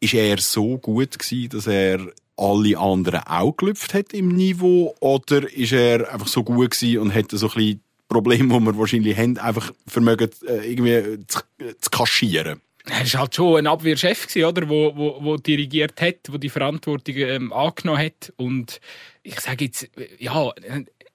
ist 0.00 0.14
er 0.14 0.38
so 0.38 0.78
gut 0.78 1.18
gewesen, 1.18 1.48
dass 1.50 1.66
er 1.66 2.00
alle 2.36 2.78
anderen 2.78 3.20
auch 3.20 3.56
gelüpft 3.56 3.94
hat 3.94 4.12
im 4.12 4.28
Niveau? 4.28 4.94
Oder 5.00 5.52
ist 5.52 5.72
er 5.72 6.12
einfach 6.12 6.28
so 6.28 6.44
gut 6.44 6.70
gewesen 6.70 6.98
und 6.98 7.10
hätte 7.10 7.36
so 7.36 7.48
ein 7.48 7.54
bisschen 7.54 7.80
Probleme, 8.08 8.54
die 8.54 8.64
wir 8.64 8.78
wahrscheinlich 8.78 9.16
haben, 9.16 9.38
einfach 9.38 9.72
vermögen, 9.86 10.30
äh, 10.46 10.70
irgendwie 10.70 11.26
zu, 11.26 11.40
zu 11.80 11.90
kaschieren? 11.90 12.60
Er 12.86 13.00
war 13.00 13.20
halt 13.20 13.34
schon 13.34 13.58
ein 13.58 13.66
Abwehrchef, 13.66 14.34
oder? 14.36 14.68
Wo, 14.68 14.96
wo, 14.96 15.18
wo 15.22 15.36
dirigiert 15.36 16.00
hat, 16.00 16.16
wo 16.30 16.38
die 16.38 16.48
Verantwortung 16.48 17.16
ähm, 17.16 17.52
angenommen 17.52 18.02
hat. 18.02 18.32
Und 18.36 18.80
ich 19.22 19.38
sage 19.40 19.66
jetzt, 19.66 19.90
ja, 20.18 20.50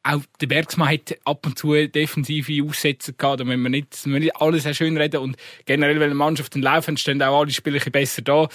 auch 0.03 0.21
der 0.41 0.47
Bergsmann 0.47 0.89
hat 0.89 1.17
ab 1.23 1.45
und 1.45 1.57
zu 1.57 1.73
defensive 1.87 2.63
Aussätze 2.63 3.13
gehabt, 3.13 3.39
da 3.39 3.43
müssen 3.45 3.63
wir 3.63 3.69
nicht, 3.69 3.91
müssen 3.91 4.13
wir 4.13 4.19
nicht 4.19 4.35
alles 4.35 4.63
sehr 4.63 4.73
schön 4.73 4.97
reden 4.97 5.21
und 5.21 5.37
generell, 5.65 5.95
wenn 5.95 6.07
eine 6.09 6.15
Mannschaft 6.15 6.55
laufen, 6.55 6.97
stehen 6.97 7.21
auch 7.21 7.39
alle 7.39 7.51
Spieler 7.51 7.79
besser 7.79 8.21
da. 8.21 8.47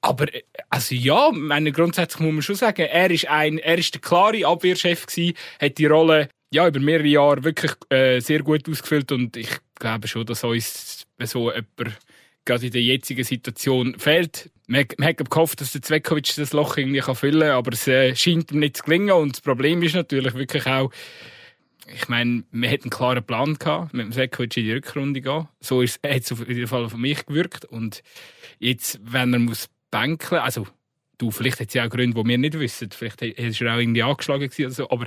Aber, 0.00 0.26
also 0.70 0.94
ja, 0.94 1.30
meine, 1.32 1.72
grundsätzlich 1.72 2.20
muss 2.20 2.32
man 2.32 2.42
schon 2.42 2.56
sagen, 2.56 2.82
er 2.82 3.10
ist 3.10 3.28
ein, 3.28 3.58
er 3.58 3.78
ist 3.78 3.94
der 3.94 4.00
klare 4.00 4.46
Abwehrchef 4.46 5.06
gewesen, 5.06 5.34
hat 5.60 5.78
die 5.78 5.86
Rolle, 5.86 6.28
ja, 6.50 6.66
über 6.66 6.80
mehrere 6.80 7.06
Jahre 7.06 7.44
wirklich, 7.44 7.72
äh, 7.90 8.20
sehr 8.20 8.42
gut 8.42 8.68
ausgefüllt 8.68 9.12
und 9.12 9.36
ich 9.36 9.50
glaube 9.74 10.08
schon, 10.08 10.24
dass 10.24 10.44
uns 10.44 11.06
so 11.20 11.52
jemand 11.52 11.98
gerade 12.44 12.66
in 12.66 12.72
der 12.72 12.82
jetzigen 12.82 13.24
Situation 13.24 13.98
fehlt. 13.98 14.50
Man, 14.66 14.86
man 14.98 15.08
hat 15.08 15.30
gehofft, 15.30 15.60
dass 15.60 15.72
der 15.72 15.82
Zvekovic 15.82 16.34
das 16.36 16.52
Loch 16.52 16.76
irgendwie 16.76 17.02
füllen 17.02 17.40
kann, 17.40 17.50
aber 17.50 17.72
es 17.72 17.86
äh, 17.86 18.14
scheint 18.14 18.52
ihm 18.52 18.60
nicht 18.60 18.78
zu 18.78 18.84
gelingen. 18.84 19.12
Und 19.12 19.36
das 19.36 19.40
Problem 19.40 19.82
ist 19.82 19.94
natürlich 19.94 20.34
wirklich 20.34 20.66
auch, 20.66 20.90
ich 21.94 22.08
meine, 22.08 22.44
wir 22.50 22.68
hätten 22.68 22.84
einen 22.84 22.90
klaren 22.90 23.24
Plan 23.24 23.54
gehabt, 23.54 23.92
mit 23.92 24.06
dem 24.06 24.12
Zvekovic 24.12 24.56
in 24.56 24.64
die 24.64 24.72
Rückrunde 24.72 25.20
gehen. 25.20 25.48
So 25.60 25.82
ist, 25.82 26.00
hat 26.02 26.22
es 26.22 26.32
auf 26.32 26.46
jeden 26.46 26.66
Fall 26.66 26.84
auf 26.84 26.96
mich 26.96 27.26
gewirkt. 27.26 27.64
Und 27.66 28.02
jetzt, 28.58 29.00
wenn 29.02 29.32
er 29.32 29.38
muss 29.38 29.68
bänkeln, 29.90 30.40
also, 30.40 30.66
du, 31.18 31.30
vielleicht 31.30 31.60
hat 31.60 31.68
es 31.68 31.74
ja 31.74 31.84
auch 31.84 31.90
Gründe, 31.90 32.20
die 32.20 32.28
wir 32.28 32.38
nicht 32.38 32.58
wissen. 32.58 32.90
Vielleicht 32.90 33.22
ist 33.22 33.60
er 33.60 33.74
auch 33.74 33.78
irgendwie 33.78 34.02
angeschlagen 34.02 34.48
gewesen 34.48 34.66
oder 34.66 34.74
so, 34.74 34.90
aber 34.90 35.06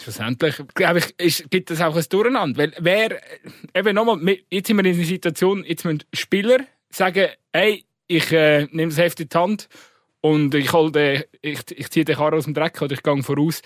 Schlussendlich, 0.00 0.56
glaube 0.74 0.98
ich, 0.98 1.14
ist, 1.18 1.50
gibt 1.50 1.70
es 1.70 1.80
auch 1.80 1.96
ein 1.96 2.04
Durcheinander. 2.08 2.58
Weil 2.58 2.72
wer, 2.78 3.20
eben 3.74 3.94
nochmal, 3.94 4.38
jetzt 4.50 4.66
sind 4.66 4.76
wir 4.76 4.84
in 4.84 4.94
einer 4.94 5.04
Situation, 5.04 5.64
jetzt 5.64 5.84
müssen 5.84 6.04
Spieler 6.12 6.58
sagen, 6.90 7.28
hey, 7.52 7.84
ich 8.06 8.30
äh, 8.32 8.66
nehme 8.70 8.90
das 8.90 8.98
Heft 8.98 9.20
in 9.20 9.28
die 9.28 9.36
Hand 9.36 9.68
und 10.20 10.54
ich, 10.54 10.70
den, 10.70 11.22
ich, 11.40 11.60
ich 11.70 11.90
ziehe 11.90 12.04
den 12.04 12.16
Karren 12.16 12.34
aus 12.34 12.44
dem 12.44 12.54
Dreck 12.54 12.80
oder 12.82 12.94
ich 12.94 13.02
gehe 13.02 13.22
voraus. 13.22 13.62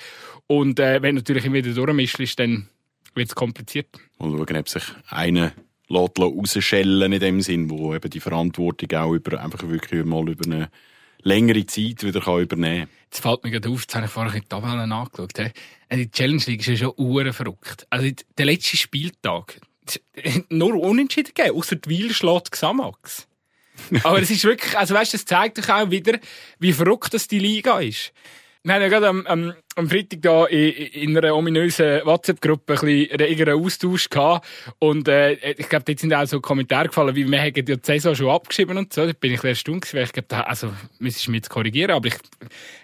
Und 0.47 0.79
äh, 0.79 1.03
wenn 1.03 1.17
natürlich 1.17 1.45
immer 1.45 1.57
wieder 1.57 1.73
durchmischst, 1.73 2.39
dann 2.39 2.69
wird 3.15 3.29
es 3.29 3.35
kompliziert. 3.35 3.89
Und 4.19 4.37
schauen, 4.37 4.57
ob 4.57 4.69
sich 4.69 4.85
einer 5.09 5.53
rausschellen 5.91 7.13
in 7.13 7.21
dem 7.21 7.41
Sinn, 7.41 7.71
wo 7.71 7.95
eben 7.95 8.11
die 8.11 8.21
Verantwortung 8.21 8.99
auch 8.99 9.13
über, 9.13 9.43
einfach 9.43 9.69
wirklich 9.69 10.05
mal 10.05 10.29
über 10.29 10.45
eine 10.45 10.71
längere 11.23 11.67
Zeit 11.67 12.03
wieder 12.03 12.21
übernehmen 12.39 12.87
kann. 12.87 12.97
Jetzt 13.05 13.21
fällt 13.23 13.45
mir 13.45 13.51
gerade 13.51 13.69
auf, 13.69 13.83
jetzt 13.83 13.95
habe 13.95 14.07
ich 14.07 14.13
vorher 14.13 14.41
die 14.41 14.47
Tabellen 14.47 14.93
angeschaut. 14.93 15.39
Also 15.39 15.53
die 15.91 16.11
Challenge 16.11 16.43
League 16.47 16.61
ist 16.61 16.67
ja 16.69 16.77
schon 16.77 16.93
uhren 16.97 17.33
verrückt. 17.33 17.87
Also 17.91 18.11
der 18.39 18.47
letzte 18.47 18.77
Spieltag, 18.77 19.61
nur 20.49 20.75
unentschieden 20.75 21.33
gegeben, 21.35 21.57
außer 21.57 21.77
die 21.77 21.89
Wiel 21.89 22.15
schlägt 22.15 22.53
Xamax. 22.53 23.27
Aber 24.03 24.21
es 24.21 24.31
ist 24.31 24.45
wirklich, 24.45 24.77
also 24.77 24.95
weißt, 24.95 25.15
das 25.15 25.25
zeigt 25.25 25.59
doch 25.59 25.69
auch 25.69 25.91
wieder, 25.91 26.19
wie 26.59 26.73
verrückt 26.73 27.15
das 27.15 27.29
die 27.29 27.39
Liga 27.39 27.81
ist. 27.81 28.13
Wir 28.63 28.75
haben 28.75 28.83
ja 28.83 28.89
gerade 28.89 29.09
am, 29.09 29.27
am, 29.27 29.55
am 29.81 29.91
Freitag 29.91 30.23
da 30.23 30.47
in, 30.47 30.71
in 30.71 31.19
einer 31.19 31.35
ominösen 31.35 32.01
WhatsApp-Gruppe 32.05 32.75
ein 32.75 32.81
bisschen 32.81 33.17
regeren 33.17 33.61
Austausch 33.61 34.09
gehabt. 34.09 34.47
Und, 34.79 35.09
äh, 35.09 35.33
ich 35.33 35.69
glaube, 35.69 35.85
dort 35.85 35.99
sind 35.99 36.15
auch 36.15 36.27
so 36.27 36.41
Kommentare 36.41 36.89
gefallen, 36.89 37.17
wie 37.17 37.27
wir 37.27 37.39
haben 37.39 37.53
ja 37.55 37.63
die 37.63 37.79
Saison 37.83 38.15
schon 38.15 38.29
abgeschrieben 38.31 38.77
und 38.77 38.93
so. 38.93 39.07
Da 39.07 39.13
bin 39.13 39.33
ich 39.33 39.43
erstaunt 39.43 39.83
gewesen, 39.83 39.97
weil 39.97 40.05
ich 40.05 40.13
glaube, 40.13 40.47
also, 40.47 40.73
müsstest 40.99 41.27
du 41.27 41.31
mich 41.33 41.39
jetzt 41.39 41.51
korrigieren, 41.51 41.91
aber 41.91 42.09
ich, 42.09 42.17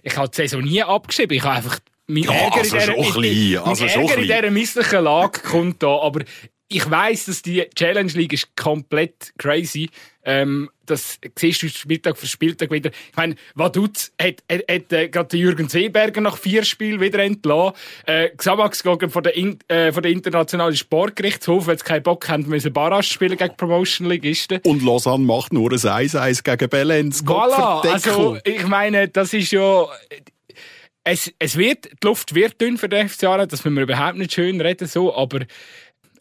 ich 0.02 0.16
habe 0.16 0.28
die 0.28 0.36
Saison 0.36 0.62
nie 0.62 0.82
abgeschrieben. 0.82 1.36
Ich 1.36 1.44
habe 1.44 1.56
einfach, 1.56 1.78
mein 2.06 2.24
Ja, 2.24 2.32
Ärger 2.32 2.58
also 2.58 2.76
in 2.76 2.82
schon 2.82 2.94
dieser, 2.96 3.12
klein, 3.12 3.68
also 3.68 3.84
mein 3.84 3.92
schon 3.92 4.02
Ärger 4.02 4.14
in 4.16 4.22
dieser 4.22 4.50
misslichen 4.50 5.04
Lage 5.04 5.40
kommt 5.40 5.82
da, 5.82 5.98
aber 5.98 6.20
ich 6.68 6.90
weiss, 6.90 7.26
dass 7.26 7.42
die 7.42 7.64
Challenge 7.74 8.12
League 8.12 8.32
ist 8.32 8.56
komplett 8.56 9.32
crazy. 9.38 9.88
Ähm, 10.26 10.70
das 10.86 11.18
siehst 11.38 11.62
du 11.62 11.68
Spieltag 11.68 12.18
für 12.18 12.26
Spieltag 12.26 12.72
wieder. 12.72 12.90
Ich 12.90 13.16
meine, 13.16 13.36
Vaduz 13.54 14.12
hat, 14.20 14.42
hat, 14.50 14.62
hat 14.68 14.92
äh, 14.92 15.08
gerade 15.08 15.36
Jürgen 15.36 15.68
Seeberger 15.68 16.20
nach 16.20 16.36
vier 16.36 16.64
Spielen 16.64 17.00
wieder 17.00 17.20
entlassen. 17.20 17.76
Äh, 18.06 18.30
Xamax 18.30 18.82
gegangen 18.82 19.10
von 19.10 19.22
der, 19.22 19.36
In 19.36 19.58
äh, 19.68 19.92
von 19.92 20.02
der 20.02 20.10
internationalen 20.10 20.76
Sportgerichtshof, 20.76 21.68
weil 21.68 21.78
sie 21.78 21.84
keinen 21.84 22.02
Bock 22.02 22.28
haben, 22.28 22.48
müssen 22.48 22.72
Barrage 22.72 23.06
spielen 23.06 23.36
gegen 23.36 23.56
Promotion 23.56 24.08
Ligisten. 24.08 24.60
Und 24.64 24.82
Lausanne 24.82 25.24
macht 25.24 25.52
nur 25.52 25.70
ein 25.70 25.78
1-1 25.78 26.42
gegen 26.42 26.68
Bellenz. 26.68 27.22
Voilà, 27.22 27.88
also 27.88 28.36
ich 28.44 28.66
meine, 28.66 29.08
das 29.08 29.32
ist 29.32 29.52
ja... 29.52 29.86
Es, 31.08 31.32
es 31.38 31.56
wird, 31.56 31.84
die 31.84 32.06
Luft 32.06 32.34
wird 32.34 32.60
dünn 32.60 32.78
für 32.78 32.88
den 32.88 33.08
FC 33.08 33.24
Aarau, 33.24 33.46
das 33.46 33.64
müssen 33.64 33.76
wir 33.76 33.84
überhaupt 33.84 34.18
nicht 34.18 34.32
schön 34.32 34.60
reden, 34.60 34.88
so, 34.88 35.14
aber 35.14 35.42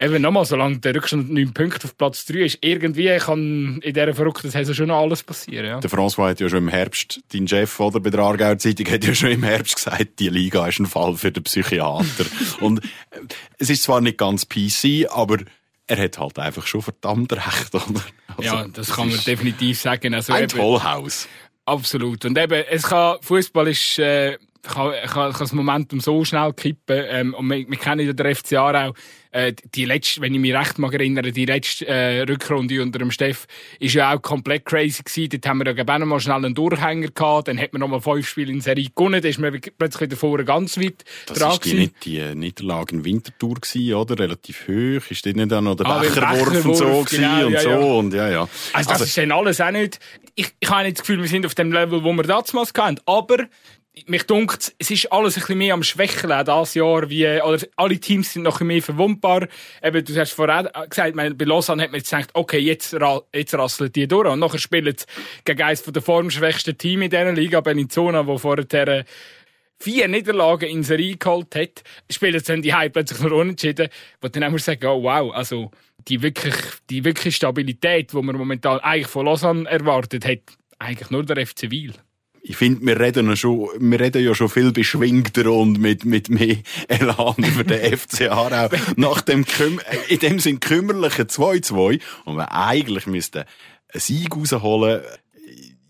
eben 0.00 0.22
nochmal, 0.22 0.44
solange 0.44 0.78
der 0.78 0.94
Rückstand 0.94 1.30
9 1.30 1.52
Punkte 1.52 1.84
auf 1.84 1.96
Platz 1.96 2.24
3 2.26 2.38
ist, 2.40 2.58
irgendwie 2.60 3.16
kann 3.18 3.80
in 3.82 3.94
dieser 3.94 4.14
verrückten 4.14 4.50
Saison 4.50 4.74
schon 4.74 4.88
noch 4.88 5.00
alles 5.00 5.22
passieren, 5.22 5.66
ja. 5.66 5.80
Der 5.80 5.90
François 5.90 6.30
hat 6.30 6.40
ja 6.40 6.48
schon 6.48 6.58
im 6.58 6.68
Herbst, 6.68 7.20
dein 7.32 7.48
Chef 7.48 7.78
oder 7.80 8.00
bei 8.00 8.10
der 8.10 8.20
Aargauer 8.20 8.58
Zeitung 8.58 8.86
hat 8.90 9.04
ja 9.04 9.14
schon 9.14 9.30
im 9.30 9.42
Herbst 9.42 9.76
gesagt, 9.76 10.18
die 10.18 10.28
Liga 10.28 10.66
ist 10.66 10.78
ein 10.78 10.86
Fall 10.86 11.16
für 11.16 11.32
den 11.32 11.42
Psychiater. 11.42 12.26
Und 12.60 12.84
äh, 12.84 13.20
es 13.58 13.70
ist 13.70 13.82
zwar 13.82 14.00
nicht 14.00 14.18
ganz 14.18 14.46
PC, 14.48 15.08
aber 15.10 15.38
er 15.86 16.02
hat 16.02 16.18
halt 16.18 16.38
einfach 16.38 16.66
schon 16.66 16.82
verdammt 16.82 17.32
recht, 17.32 17.74
oder? 17.74 18.02
Also, 18.36 18.42
Ja, 18.42 18.66
das 18.68 18.92
kann 18.92 19.08
man 19.08 19.18
definitiv 19.24 19.80
sagen. 19.80 20.14
Also 20.14 20.32
Ein 20.32 20.44
eben, 20.44 20.58
Tollhaus. 20.58 21.28
Absolut. 21.64 22.24
Und 22.24 22.38
eben, 22.38 22.64
es 22.70 22.84
kann, 22.84 23.18
Fußball 23.22 23.68
ist, 23.68 23.98
äh, 23.98 24.38
kann, 24.62 24.92
kann, 25.06 25.32
kann 25.32 25.38
das 25.38 25.52
Momentum 25.52 26.00
so 26.00 26.24
schnell 26.24 26.52
kippen. 26.52 27.04
Ähm, 27.08 27.34
und 27.34 27.48
wir, 27.48 27.68
wir 27.68 27.78
kennen 27.78 28.06
ja 28.06 28.12
den 28.12 28.34
FC 28.34 28.54
Aarau. 28.54 28.92
Äh, 29.36 29.52
die 29.74 29.84
letzte, 29.84 30.22
wenn 30.22 30.32
ich 30.32 30.40
mich 30.40 30.54
recht 30.54 30.78
mag 30.78 30.94
erinnern, 30.94 31.30
die 31.30 31.44
letzte 31.44 31.86
äh, 31.86 32.22
Rückrunde 32.22 32.80
unter 32.80 32.98
dem 32.98 33.10
Steff 33.10 33.46
ist 33.78 33.94
ja 33.94 34.14
auch 34.14 34.22
komplett 34.22 34.64
crazy 34.64 35.02
gewesen. 35.02 35.28
Dort 35.30 35.46
haben 35.46 35.58
wir 35.58 35.74
ja 35.74 35.82
auch 35.82 35.98
noch 35.98 36.06
mal 36.06 36.20
schnell 36.20 36.36
einen 36.36 36.54
Durchhänger 36.54 37.08
gehabt. 37.08 37.48
Dann 37.48 37.58
hat 37.60 37.72
man 37.74 37.80
noch 37.80 37.88
mal 37.88 38.00
fünf 38.00 38.26
Spiele 38.26 38.50
in 38.50 38.62
Serie 38.62 38.88
gewonnen. 38.94 39.20
Dann 39.20 39.30
ist 39.30 39.38
man 39.38 39.60
plötzlich 39.78 40.00
wieder 40.00 40.16
vorne 40.16 40.44
ganz 40.44 40.78
weit 40.78 41.04
Das 41.26 41.38
dran 41.38 41.52
die, 41.52 41.58
gewesen. 41.70 41.78
nicht 41.78 42.04
die 42.04 42.34
Niederlage 42.34 42.94
in 42.94 43.04
Winterthur 43.04 43.56
gewesen, 43.56 43.94
oder? 43.94 44.18
Relativ 44.18 44.68
hoch. 44.68 45.10
Ist 45.10 45.26
dort 45.26 45.36
nicht 45.36 45.52
dann 45.52 45.64
noch 45.64 45.76
der 45.76 45.86
Ah, 45.86 45.98
beim 45.98 46.08
Becherwurf 46.08 46.64
und 46.64 46.74
so 46.74 47.02
Becherwurf, 47.02 47.10
genau, 47.10 47.46
und 47.46 47.52
ja, 47.52 47.60
so 47.60 47.68
ja. 47.68 47.76
und 47.76 48.14
ja, 48.14 48.30
ja. 48.30 48.48
Also 48.72 48.90
das 48.90 49.02
ist 49.02 49.18
dann 49.18 49.32
alles 49.32 49.60
auch 49.60 49.70
nicht... 49.70 50.00
Ich, 50.34 50.48
ich 50.60 50.70
habe 50.70 50.84
nicht 50.84 50.98
das 50.98 51.06
Gefühl, 51.06 51.20
wir 51.20 51.28
sind 51.28 51.44
auf 51.44 51.54
dem 51.54 51.72
Level, 51.72 52.04
wo 52.04 52.12
wir 52.12 52.22
damals 52.22 52.54
hatten. 52.54 53.00
Aber 53.06 53.46
mich 54.06 54.24
dunkt, 54.24 54.74
es 54.78 54.90
ist 54.90 55.10
alles 55.10 55.36
ein 55.36 55.40
bisschen 55.40 55.58
mehr 55.58 55.74
am 55.74 55.82
Schwächeln 55.82 56.44
dieses 56.44 56.74
Jahr. 56.74 57.08
Wie, 57.08 57.26
oder 57.26 57.58
alle 57.76 57.98
Teams 57.98 58.32
sind 58.32 58.42
noch 58.42 58.60
ein 58.60 58.66
bisschen 58.66 58.66
mehr 58.68 58.82
verwundbar. 58.82 59.48
Eben, 59.82 60.04
du 60.04 60.14
hast 60.16 60.32
vorher 60.32 60.70
gesagt, 60.88 61.16
meine, 61.16 61.34
bei 61.34 61.46
Lausanne 61.46 61.82
hat 61.82 61.90
man 61.90 62.00
jetzt 62.00 62.10
gedacht, 62.10 62.30
okay, 62.34 62.58
jetzt, 62.58 62.94
ra 62.94 63.22
jetzt 63.34 63.54
rasseln 63.54 63.90
die 63.92 64.06
durch. 64.06 64.28
Und 64.28 64.40
nachher 64.40 64.58
spielen 64.58 64.94
sie 64.96 65.06
gegen 65.44 65.62
eines 65.62 65.82
der 65.82 66.02
formschwächsten 66.02 66.76
Teams 66.76 67.04
in 67.04 67.10
dieser 67.10 67.32
Liga, 67.32 67.60
Bellinzona, 67.60 68.26
wo 68.26 68.36
vorher 68.36 69.04
vier 69.78 70.08
Niederlagen 70.08 70.68
in 70.68 70.82
Serie 70.82 71.16
geholt 71.16 71.54
hat, 71.54 71.82
spielen 72.10 72.42
dann 72.46 72.62
die 72.62 72.74
Hype 72.74 72.92
plötzlich 72.94 73.20
noch 73.20 73.32
unentschieden, 73.32 73.88
wo 74.20 74.28
dann 74.28 74.44
auch 74.44 74.58
sagen, 74.58 74.86
oh 74.86 75.02
wow, 75.02 75.32
also 75.34 75.70
die 76.08 76.22
wirklich, 76.22 76.54
die 76.88 77.04
wirkliche 77.04 77.36
Stabilität, 77.36 78.12
die 78.12 78.22
man 78.22 78.36
momentan 78.36 78.78
eigentlich 78.80 79.08
von 79.08 79.26
Lausanne 79.26 79.68
erwartet, 79.68 80.24
hat 80.24 80.40
eigentlich 80.78 81.10
nur 81.10 81.24
der 81.24 81.46
FC 81.46 81.70
Wiel. 81.70 81.94
Ich 82.48 82.56
finde, 82.56 82.86
wir 82.86 83.00
reden, 83.00 83.28
ja 83.28 83.34
schon, 83.34 83.68
wir 83.76 83.98
reden 83.98 84.24
ja 84.24 84.32
schon 84.32 84.48
viel 84.48 84.70
beschwingter 84.70 85.50
und 85.50 85.80
mit, 85.80 86.04
mit 86.04 86.28
mehr 86.28 86.58
Elan 86.88 87.34
über 87.38 87.64
den 87.64 87.98
FC 87.98 88.30
Aarau. 88.30 88.68
Nach 88.94 89.20
dem, 89.20 89.44
in 90.08 90.18
dem 90.20 90.38
Sinn 90.38 90.60
kümmerlichen 90.60 91.26
2-2. 91.26 92.00
Und 92.24 92.36
wir 92.36 92.52
eigentlich 92.52 93.08
müssten 93.08 93.38
einen 93.38 94.00
Sieg 94.00 94.36
rausholen. 94.36 95.02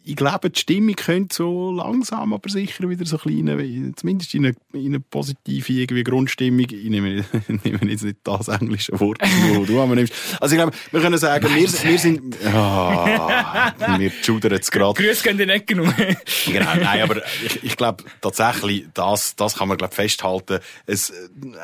Ich 0.09 0.15
glaube, 0.15 0.51
die 0.51 0.61
Stimmung 0.61 0.95
könnte 0.95 1.35
so 1.35 1.73
langsam, 1.73 2.33
aber 2.33 2.49
sicher 2.49 2.89
wieder 2.89 3.05
so 3.05 3.19
kleine, 3.19 3.93
zumindest 3.97 4.33
in 4.35 4.47
eine, 4.47 4.55
in 4.73 4.87
eine 4.87 5.01
positive 5.01 5.73
irgendwie 5.73 6.05
Grundstimmung. 6.05 6.67
Ich 6.71 6.89
nehme, 6.89 7.25
ich 7.49 7.65
nehme 7.65 7.81
jetzt 7.91 8.05
nicht 8.05 8.19
das 8.23 8.47
englische 8.47 8.99
Wort, 9.01 9.21
das 9.21 9.67
du 9.67 9.81
aber 9.83 9.97
nimmst. 9.97 10.13
Also 10.41 10.55
ich 10.55 10.61
glaube, 10.63 10.77
wir 10.93 11.01
können 11.01 11.19
sagen, 11.19 11.49
wir, 11.53 11.91
wir 11.91 11.99
sind, 11.99 12.37
ja, 12.41 13.75
wir 13.99 14.13
schudern 14.23 14.53
jetzt 14.53 14.71
gerade. 14.71 15.03
Grüß 15.03 15.25
gehen 15.25 15.39
die 15.39 15.47
nicht 15.47 15.67
genug. 15.67 15.93
Genau, 16.47 16.77
nein, 16.77 17.03
aber 17.03 17.23
ich, 17.45 17.65
ich 17.65 17.77
glaube 17.77 18.05
tatsächlich, 18.21 18.87
das, 18.95 19.35
das 19.35 19.57
kann 19.57 19.67
man 19.67 19.77
glaub, 19.77 19.93
festhalten. 19.93 20.61
Es, 20.87 21.13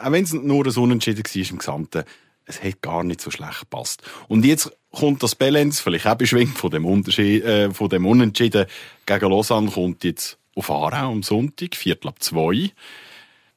auch 0.02 0.10
wenn 0.10 0.24
es 0.24 0.32
nur 0.32 0.66
ein 0.66 0.76
Unentschieden 0.76 1.22
war 1.24 1.50
im 1.50 1.58
Gesamten, 1.58 2.02
es 2.44 2.60
hat 2.60 2.82
gar 2.82 3.04
nicht 3.04 3.20
so 3.20 3.30
schlecht 3.30 3.60
gepasst. 3.60 4.02
Und 4.26 4.44
jetzt 4.44 4.76
kommt 4.92 5.22
das 5.22 5.34
Balance, 5.34 5.82
vielleicht 5.82 6.06
auch 6.06 6.14
beschwingt 6.14 6.56
von 6.56 6.70
dem, 6.70 6.84
Unterschied, 6.84 7.44
äh, 7.44 7.70
von 7.72 7.88
dem 7.88 8.06
Unentschieden 8.06 8.66
gegen 9.06 9.30
Lausanne, 9.30 9.70
kommt 9.70 10.04
jetzt 10.04 10.38
auf 10.54 10.70
Aarau 10.70 11.10
am 11.10 11.22
Sonntag, 11.22 11.74
Viertel 11.74 12.08
ab 12.08 12.22
zwei. 12.22 12.70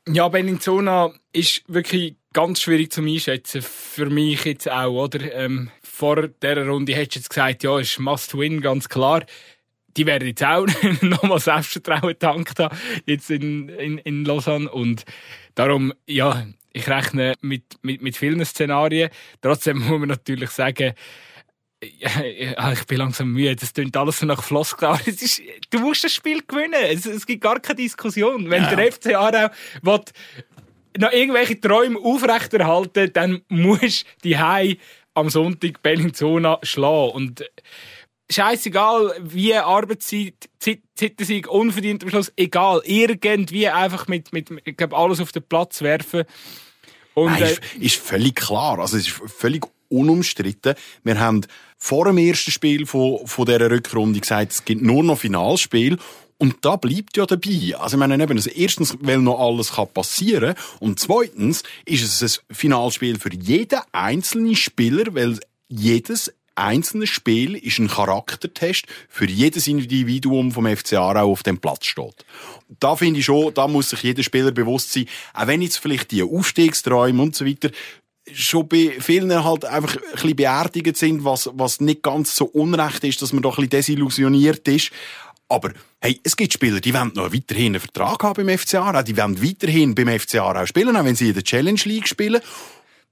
Ja, 0.08 0.28
Bellinzona 0.30 1.14
ist 1.34 1.64
wirklich 1.68 2.16
ganz 2.32 2.62
schwierig 2.62 2.92
zu 2.92 3.02
einschätzen. 3.02 3.62
Für 3.62 4.10
mich 4.10 4.46
jetzt 4.46 4.70
auch, 4.70 5.06
oder? 5.06 5.34
Ähm, 5.34 5.72
vor 5.82 6.28
dieser 6.28 6.68
Runde 6.68 6.94
hättest 6.94 7.16
du 7.16 7.20
jetzt 7.20 7.30
gesagt, 7.30 7.64
ja, 7.64 7.80
ist 7.80 8.00
Must-Win, 8.00 8.62
ganz 8.62 8.88
klar. 8.88 9.26
Die 9.98 10.06
werden 10.06 10.28
jetzt 10.28 10.44
auch 10.44 10.68
nochmal 11.02 11.40
Selbstvertrauen 11.40 12.10
getankt 12.10 12.60
haben, 12.60 12.78
jetzt 13.06 13.32
in, 13.32 13.70
in, 13.70 13.98
in 14.00 14.26
Lausanne. 14.26 14.70
Und 14.70 15.06
darum, 15.56 15.94
ja, 16.06 16.46
ich 16.76 16.90
rechne 16.90 17.36
mit, 17.42 17.64
mit, 17.84 18.02
mit 18.02 18.18
vielen 18.18 18.44
Szenarien. 18.46 19.10
Trotzdem 19.42 19.80
muss 19.88 20.00
man 20.00 20.10
natürlich 20.10 20.50
sagen, 20.50 20.94
ja, 21.82 22.72
ich 22.74 22.86
bin 22.86 22.98
langsam 22.98 23.32
müde. 23.32 23.56
Das 23.56 23.74
klingt 23.74 23.96
alles 23.96 24.20
so 24.20 24.26
nach 24.26 24.44
Floskel. 24.44 24.96
Ist, 25.06 25.42
du 25.70 25.80
musst 25.80 26.04
das 26.04 26.14
Spiel 26.14 26.42
gewinnen. 26.46 26.82
Es, 26.84 27.06
es 27.06 27.26
gibt 27.26 27.42
gar 27.44 27.60
keine 27.60 27.78
Diskussion. 27.78 28.50
Wenn 28.50 28.64
Ja. 28.64 28.76
der 28.76 28.92
FC 28.92 29.14
Aarau 29.16 29.50
will, 29.82 30.02
noch 30.98 31.12
irgendwelche 31.12 31.60
Träume 31.60 32.00
aufrechterhalten, 32.00 33.12
dann 33.14 33.42
musst 33.48 34.06
du 34.24 34.30
die 34.30 34.80
am 35.14 35.30
Sonntag 35.30 35.82
Bellinzona 35.82 36.60
schlagen. 36.64 37.12
Und 37.12 37.42
äh, 37.42 37.46
scheißegal, 38.32 39.14
wie 39.22 39.54
Arbeitszeit, 39.54 40.50
Zeit, 40.60 40.80
Zeitensieg, 40.96 41.48
unverdient 41.48 42.04
am 42.04 42.10
Schluss, 42.10 42.34
egal. 42.36 42.82
Irgendwie 42.84 43.68
einfach 43.70 44.08
mit, 44.08 44.34
mit, 44.34 44.50
ich 44.66 44.76
glaube, 44.76 44.98
alles 44.98 45.22
auf 45.22 45.32
den 45.32 45.44
Platz 45.44 45.82
werfen. 45.82 46.24
Und, 47.16 47.32
Nein, 47.32 47.44
äh, 47.44 47.86
ist, 47.86 47.96
völlig 47.96 48.36
klar. 48.36 48.78
Also, 48.78 48.98
es 48.98 49.08
ist 49.08 49.22
völlig 49.36 49.66
unumstritten. 49.90 50.76
Wir 51.04 51.20
haben 51.20 51.42
vor 51.78 52.06
dem 52.06 52.18
ersten 52.18 52.52
Spiel 52.52 52.86
von, 52.86 53.26
von 53.26 53.46
dieser 53.46 53.72
Rückrunde 53.72 54.20
gesagt, 54.20 54.52
es 54.52 54.66
gibt 54.66 54.84
nur 54.84 55.04
noch 55.04 55.18
Finalspiel. 55.20 55.98
Und 56.38 56.58
da 56.62 56.76
bleibt 56.76 57.16
ja 57.16 57.26
dabei. 57.26 57.76
Also, 57.78 57.96
ich 57.96 58.00
meine, 58.00 58.22
eben, 58.22 58.38
also 58.38 58.50
erstens, 58.50 58.98
weil 59.00 59.20
noch 59.20 59.40
alles 59.40 59.74
kann 59.74 59.88
passieren 59.88 60.56
Und 60.80 61.00
zweitens 61.00 61.64
ist 61.86 62.22
es 62.22 62.42
ein 62.50 62.56
Finalspiel 62.56 63.18
für 63.18 63.34
jeden 63.34 63.80
einzelnen 63.94 64.56
Spieler, 64.56 65.16
weil 65.16 65.40
jedes 65.70 66.34
einzelne 66.56 67.08
Spiel 67.08 67.56
ist 67.56 67.80
ein 67.80 67.88
Charaktertest 67.88 68.86
für 69.10 69.26
jedes 69.26 69.68
Individuum 69.68 70.52
vom 70.52 70.66
FC 70.66 70.94
Aarau 70.94 71.32
auf 71.32 71.44
dem 71.44 71.60
Platz 71.60 71.86
steht. 71.86 72.26
Da 72.80 72.96
finde 72.96 73.20
ich 73.20 73.26
schon, 73.26 73.54
da 73.54 73.68
muss 73.68 73.90
sich 73.90 74.04
jeder 74.04 74.24
Spieler 74.24 74.52
bewusst 74.52 74.94
sein, 74.94 75.06
auch 75.34 75.48
wenn 75.48 75.62
jetzt 75.62 75.78
vielleicht 75.78 76.12
die 76.12 76.24
Aufstiegsträume 76.24 77.22
und 77.22 77.36
so 77.36 77.46
weiter 77.46 77.70
schon 78.34 78.68
bei 78.68 78.96
vielen 79.00 79.44
halt 79.44 79.66
einfach 79.66 79.98
ein 79.98 80.12
bisschen 80.14 80.36
beerdigt 80.36 80.98
sind, 80.98 81.24
was, 81.24 81.50
was 81.54 81.80
nicht 81.80 82.02
ganz 82.02 82.36
so 82.36 82.46
unrecht 82.46 83.04
ist, 83.04 83.22
dass 83.22 83.34
man 83.34 83.44
doch 83.44 83.58
ein 83.58 83.70
bisschen 83.70 83.96
desillusioniert 83.96 84.68
ist. 84.68 84.92
Aber 85.48 85.72
hey, 86.02 86.20
es 86.24 86.36
gibt 86.36 86.54
Spieler, 86.54 86.80
die 86.80 86.94
wollen 86.94 87.12
noch 87.14 87.32
weiterhin 87.32 87.74
einen 87.74 87.80
Vertrag 87.80 88.24
haben 88.24 88.46
beim 88.46 88.58
FC 88.58 88.76
Aarau, 88.76 89.04
die 89.04 89.16
wollen 89.16 89.44
weiterhin 89.44 89.94
beim 89.94 90.20
FC 90.20 90.36
Aarau 90.36 90.66
spielen, 90.66 90.96
auch 90.96 91.06
wenn 91.06 91.16
sie 91.16 91.28
in 91.28 91.34
der 91.36 91.44
Challenge 91.44 91.82
League 91.84 92.08
spielen. 92.08 92.42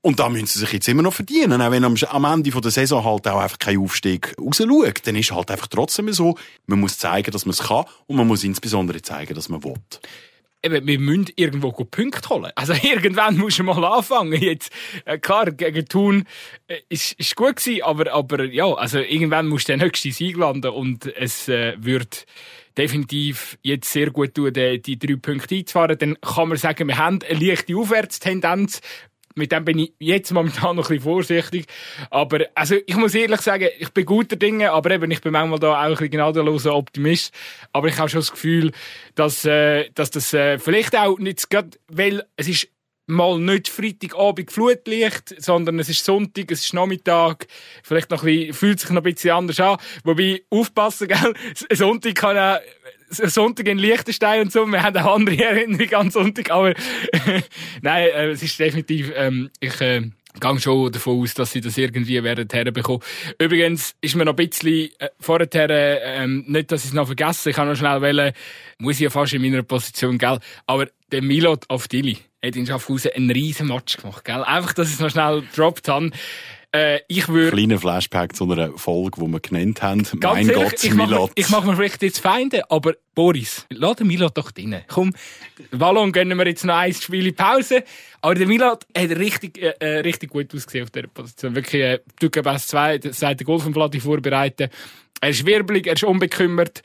Und 0.06 0.20
da 0.20 0.28
müssen 0.28 0.48
sie 0.48 0.60
sich 0.60 0.74
jetzt 0.74 0.90
immer 0.90 1.02
noch 1.02 1.14
verdienen. 1.14 1.62
Auch 1.62 1.72
wenn 1.72 1.86
am, 1.86 2.26
Ende 2.26 2.52
der 2.52 2.72
Saison 2.72 3.06
halt 3.06 3.26
auch 3.26 3.40
einfach 3.40 3.58
kein 3.58 3.80
Aufstieg 3.80 4.36
rausschaut, 4.38 5.08
dann 5.08 5.16
ist 5.16 5.32
halt 5.32 5.50
einfach 5.50 5.68
trotzdem 5.68 6.12
so, 6.12 6.38
man 6.68 6.82
muss 6.82 6.98
zeigen, 6.98 7.32
dass 7.32 7.46
man 7.46 7.52
es 7.52 7.60
kann 7.60 7.86
und 8.08 8.18
man 8.18 8.28
muss 8.28 8.44
insbesondere 8.44 9.02
zeigen, 9.02 9.34
dass 9.34 9.48
man 9.48 9.64
will. 9.64 9.76
eben, 10.62 10.86
wir 10.86 11.00
müssen 11.00 11.28
irgendwo 11.38 11.72
Punkte 11.72 12.28
holen. 12.28 12.52
Also 12.56 12.74
irgendwann 12.82 13.38
musst 13.38 13.60
du 13.60 13.64
mal 13.64 13.82
anfangen. 13.82 14.34
Jetzt, 14.34 14.72
äh, 15.06 15.18
klar, 15.20 15.52
gegen 15.52 15.86
Thun 15.86 16.26
äh, 16.68 16.80
ist, 16.90 17.14
ist 17.14 17.38
gut 17.38 17.56
gewesen, 17.56 17.84
aber, 17.84 18.12
aber 18.12 18.44
ja, 18.44 18.74
also 18.74 19.00
irgendwann 19.00 19.48
musst 19.48 19.70
du 19.70 19.72
den 19.72 19.82
höchsten 19.82 20.12
Sieg 20.12 20.36
landen 20.36 20.72
und 20.72 21.06
es 21.16 21.48
äh, 21.48 21.76
wird 21.78 22.26
definitiv 22.78 23.58
jetzt 23.62 23.90
sehr 23.90 24.12
gut 24.12 24.34
tun, 24.34 24.52
die, 24.52 24.82
die 24.82 25.00
drei 25.00 25.16
Punkte 25.16 25.56
einzufahren. 25.56 25.98
Dann 25.98 26.20
kann 26.20 26.50
man 26.50 26.58
sagen, 26.58 26.90
wir 26.90 26.98
haben 26.98 27.20
eine 27.22 27.40
leichte 27.40 27.78
Aufwärtstendenz 27.78 28.82
mit 29.36 29.52
dem 29.52 29.66
bin 29.66 29.80
ich 29.80 29.94
jetzt 30.00 30.32
momentan 30.32 30.76
noch 30.76 30.86
ein 30.86 30.98
bisschen 30.98 31.04
vorsichtig. 31.04 31.66
Aber, 32.10 32.40
also, 32.56 32.76
ich 32.86 32.96
muss 32.96 33.16
ehrlich 33.16 33.42
sagen, 33.42 33.68
ich 33.80 33.90
bin 33.90 34.06
guter 34.06 34.36
Dinge, 34.36 34.72
aber 34.72 34.92
eben, 34.92 35.10
ich 35.12 35.22
bin 35.22 35.34
manchmal 35.34 35.60
da 35.60 35.74
auch 35.74 35.84
ein 35.84 35.92
bisschen 35.92 36.12
gnadenloser 36.12 36.76
Optimist. 36.76 37.34
Aber 37.72 37.88
ich 37.88 37.98
habe 37.98 38.10
schon 38.10 38.22
das 38.22 38.32
Gefühl, 38.32 38.72
dass, 39.16 39.46
äh, 39.46 39.90
dass 39.94 40.12
das, 40.12 40.34
äh, 40.34 40.60
vielleicht 40.60 40.98
auch 40.98 41.18
nicht 41.20 41.50
gerade, 41.50 41.72
weil 41.88 42.24
es 42.36 42.48
ist 42.48 42.68
mal 43.06 43.40
nicht 43.40 43.70
Freitagabend 43.70 44.52
Flutlicht, 44.52 45.36
sondern 45.42 45.80
es 45.80 45.90
ist 45.90 46.06
Sonntag, 46.06 46.52
es 46.52 46.64
ist 46.66 46.74
Nachmittag, 46.74 47.48
vielleicht 47.84 48.12
noch 48.12 48.24
ein 48.24 48.28
bisschen, 48.28 48.54
fühlt 48.54 48.80
sich 48.80 48.90
noch 48.90 49.04
ein 49.04 49.14
bisschen 49.14 49.32
anders 49.32 49.60
an. 49.60 49.78
Wobei, 50.04 50.44
aufpassen, 50.50 51.08
gell, 51.08 51.34
Sonntag 51.72 52.16
kann 52.16 52.38
auch 52.38 52.60
Sonntag 53.10 53.68
in 53.68 53.78
Liechtenstein 53.78 54.42
und 54.42 54.52
so. 54.52 54.66
Wir 54.66 54.82
haben 54.82 54.96
eine 54.96 55.10
andere 55.10 55.44
Erinnerung 55.44 55.94
an 55.94 56.12
Sonntag, 56.12 56.50
aber 56.50 56.74
nein, 57.82 58.08
äh, 58.08 58.30
es 58.30 58.42
ist 58.42 58.60
definitiv, 58.60 59.12
ähm, 59.16 59.50
ich 59.60 59.80
äh, 59.82 60.10
gehe 60.40 60.60
schon 60.60 60.92
davon 60.92 61.22
aus, 61.22 61.34
dass 61.34 61.52
sie 61.52 61.62
das 61.62 61.78
irgendwie 61.78 62.24
werden 62.24 62.48
herbekommen. 62.52 63.02
Übrigens 63.40 63.96
ist 64.02 64.16
mir 64.16 64.26
noch 64.26 64.36
ein 64.36 64.50
bisschen 64.50 64.90
äh, 65.00 65.10
vorher, 65.20 65.48
äh, 65.54 66.24
ähm, 66.24 66.46
nicht, 66.48 66.72
dass 66.72 66.84
ich 66.84 66.90
es 66.90 66.94
noch 66.94 67.06
vergesse, 67.06 67.52
ich 67.52 67.56
kann 67.56 67.68
noch 67.68 67.76
schnell 67.76 68.02
wählen, 68.02 68.34
muss 68.80 68.96
ich 68.96 69.02
ja 69.02 69.10
fast 69.10 69.34
in 69.34 69.42
meiner 69.42 69.64
Position, 69.64 70.18
gell, 70.18 70.40
aber 70.66 70.88
der 71.12 71.22
Milot 71.22 71.66
auf 71.70 71.88
Dili 71.88 72.18
hat 72.44 72.56
in 72.56 72.66
Schaffhausen 72.66 73.12
einen 73.16 73.32
riesen 73.32 73.68
Match 73.68 73.98
gemacht, 73.98 74.26
gell. 74.26 74.44
Einfach, 74.44 74.74
dass 74.74 74.90
ich 74.90 74.96
es 74.96 75.00
noch 75.00 75.10
schnell 75.10 75.44
droppt 75.56 75.88
habe. 75.88 76.12
Äh, 76.76 77.02
ich 77.08 77.28
würde... 77.28 77.56
Kleiner 77.56 77.78
Flashback 77.78 78.36
zu 78.36 78.52
einer 78.52 78.76
Folge, 78.78 79.22
die 79.24 79.32
wir 79.32 79.40
genannt 79.40 79.84
haben. 79.84 80.04
Ganz 80.04 80.22
mein 80.24 80.50
ehrlich, 80.50 80.72
Gott, 80.72 80.84
ich 80.84 80.94
Milot. 80.94 81.32
ich 81.36 81.50
mache 81.50 81.68
mir 81.68 81.76
vielleicht 81.76 82.02
jetzt 82.02 82.20
Feinde, 82.20 82.70
aber 82.70 82.96
Boris, 83.14 83.68
lass 83.70 83.98
den 83.98 84.08
Milot 84.08 84.36
doch 84.36 84.52
drin. 84.52 84.78
Komm, 84.88 85.14
Wallon 85.70 86.12
gönnen 86.12 86.38
wir 86.38 86.48
jetzt 86.48 86.66
noch 86.66 86.76
ein 86.76 86.94
Spiel 86.94 87.32
Pause. 87.32 87.84
Aber 88.22 88.34
der 88.34 88.48
Milot 88.48 88.88
hat 88.98 89.10
richtig, 89.12 89.62
äh, 89.62 89.76
äh 89.80 90.00
richtig 90.00 90.32
gut 90.32 90.54
ausgesehen 90.54 90.86
auf 90.86 90.90
dieser 90.90 91.08
Position. 91.08 91.56
Wirklich, 91.56 91.82
äh, 91.82 92.00
du 92.20 92.30
gehst 92.32 92.70
zwei, 92.70 93.00
seit 93.04 93.40
der 93.40 93.46
Goal 93.46 93.60
von 93.60 93.74
Vladi 93.74 94.00
vorbereiten. 94.00 94.70
Er 95.22 95.30
ist 95.30 95.46
wirbelig, 95.46 95.86
er 95.86 95.94
ist 95.94 96.04
unbekümmert. 96.04 96.82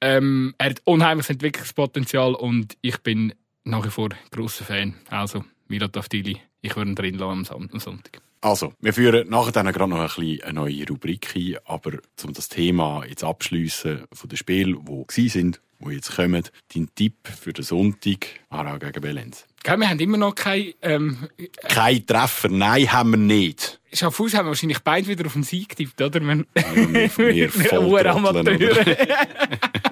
Ähm, 0.00 0.54
er 0.58 0.70
hat 0.70 0.82
unheimliches 0.84 1.30
Entwicklungspotenzial 1.30 2.34
und 2.34 2.76
ich 2.80 2.98
bin 2.98 3.34
nach 3.64 3.84
wie 3.84 3.90
vor 3.90 4.10
grosser 4.30 4.64
Fan. 4.64 4.94
Also, 5.10 5.44
Milot 5.68 5.96
auf 5.96 6.08
Dili. 6.08 6.40
Ich 6.60 6.76
würde 6.76 6.90
ihn 6.90 6.94
drin 6.94 7.18
lassen 7.18 7.46
am 7.50 7.80
Sonntag. 7.80 8.20
Also, 8.40 8.72
wir 8.80 8.92
führen 8.92 9.28
nachher 9.30 9.52
dann 9.52 9.72
gerade 9.72 9.88
noch 9.88 10.00
ein 10.00 10.06
bisschen 10.06 10.42
eine 10.42 10.54
neue 10.54 10.86
Rubrik 10.88 11.32
ein, 11.36 11.58
aber 11.64 11.92
um 12.24 12.32
das 12.32 12.48
Thema 12.48 13.04
jetzt 13.06 13.22
abschließen 13.22 14.02
von 14.12 14.28
den 14.28 14.36
Spielen, 14.36 14.84
die 15.16 15.28
sind, 15.28 15.60
die 15.78 15.94
jetzt 15.94 16.16
kommen, 16.16 16.42
dein 16.74 16.88
Tipp 16.96 17.14
für 17.28 17.52
den 17.52 17.64
Sonntag, 17.64 18.26
Aarau 18.50 18.80
gegen 18.80 19.00
Belenz. 19.00 19.46
Gell, 19.62 19.78
wir 19.78 19.88
haben 19.88 20.00
immer 20.00 20.16
noch 20.16 20.34
kein... 20.34 20.74
Ähm, 20.82 21.28
kein 21.68 22.04
Treffer, 22.04 22.48
nein, 22.48 22.92
haben 22.92 23.12
wir 23.12 23.18
nicht. 23.18 23.80
Schaffhaus 23.92 24.34
haben 24.34 24.46
wir 24.46 24.50
wahrscheinlich 24.50 24.80
beide 24.80 25.06
wieder 25.06 25.26
auf 25.26 25.34
den 25.34 25.44
Sieg 25.44 25.68
getippt, 25.68 26.02
oder? 26.02 26.20
Wir, 26.20 26.44
ja, 26.56 26.76
wir, 26.76 27.16
wir 27.16 27.50
voll 27.50 28.06
Amateure. 28.06 28.96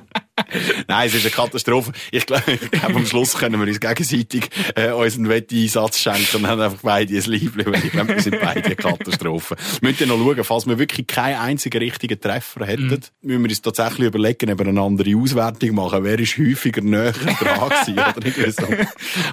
Nein, 0.88 1.06
es 1.08 1.14
ist 1.14 1.24
eine 1.24 1.30
Katastrophe. 1.30 1.92
Ich 2.10 2.26
glaube, 2.26 2.58
glaub, 2.70 2.96
am 2.96 3.06
Schluss 3.06 3.36
können 3.36 3.60
wir 3.60 3.66
uns 3.66 3.80
gegenseitig 3.80 4.50
äh, 4.74 4.90
unseren 4.90 5.28
Wetteinsatz 5.28 5.98
schenken 5.98 6.38
und 6.38 6.46
haben 6.46 6.60
einfach 6.60 6.80
beide 6.82 7.14
ein 7.14 7.22
Liebling, 7.24 7.66
weil 7.66 7.84
ich 7.84 7.92
glaube, 7.92 8.14
wir 8.14 8.22
sind 8.22 8.40
beide 8.40 8.64
eine 8.64 8.76
Katastrophe. 8.76 9.56
Wir 9.80 9.90
müssen 9.90 10.08
noch 10.08 10.18
schauen, 10.18 10.44
falls 10.44 10.66
wir 10.66 10.78
wirklich 10.78 11.06
keinen 11.06 11.38
einzigen 11.38 11.78
richtigen 11.78 12.20
Treffer 12.20 12.66
hätten, 12.66 12.88
mhm. 12.88 13.00
müssen 13.22 13.42
wir 13.42 13.50
uns 13.50 13.62
tatsächlich 13.62 14.08
überlegen, 14.08 14.50
ob 14.52 14.58
wir 14.58 14.66
eine 14.66 14.80
andere 14.80 15.16
Auswertung 15.16 15.74
machen. 15.74 16.04
Wer 16.04 16.18
ist 16.18 16.38
häufiger 16.38 16.82
näher 16.82 17.12
dran 17.12 17.36
gewesen, 17.36 18.00
oder 18.00 18.52
so. 18.52 18.62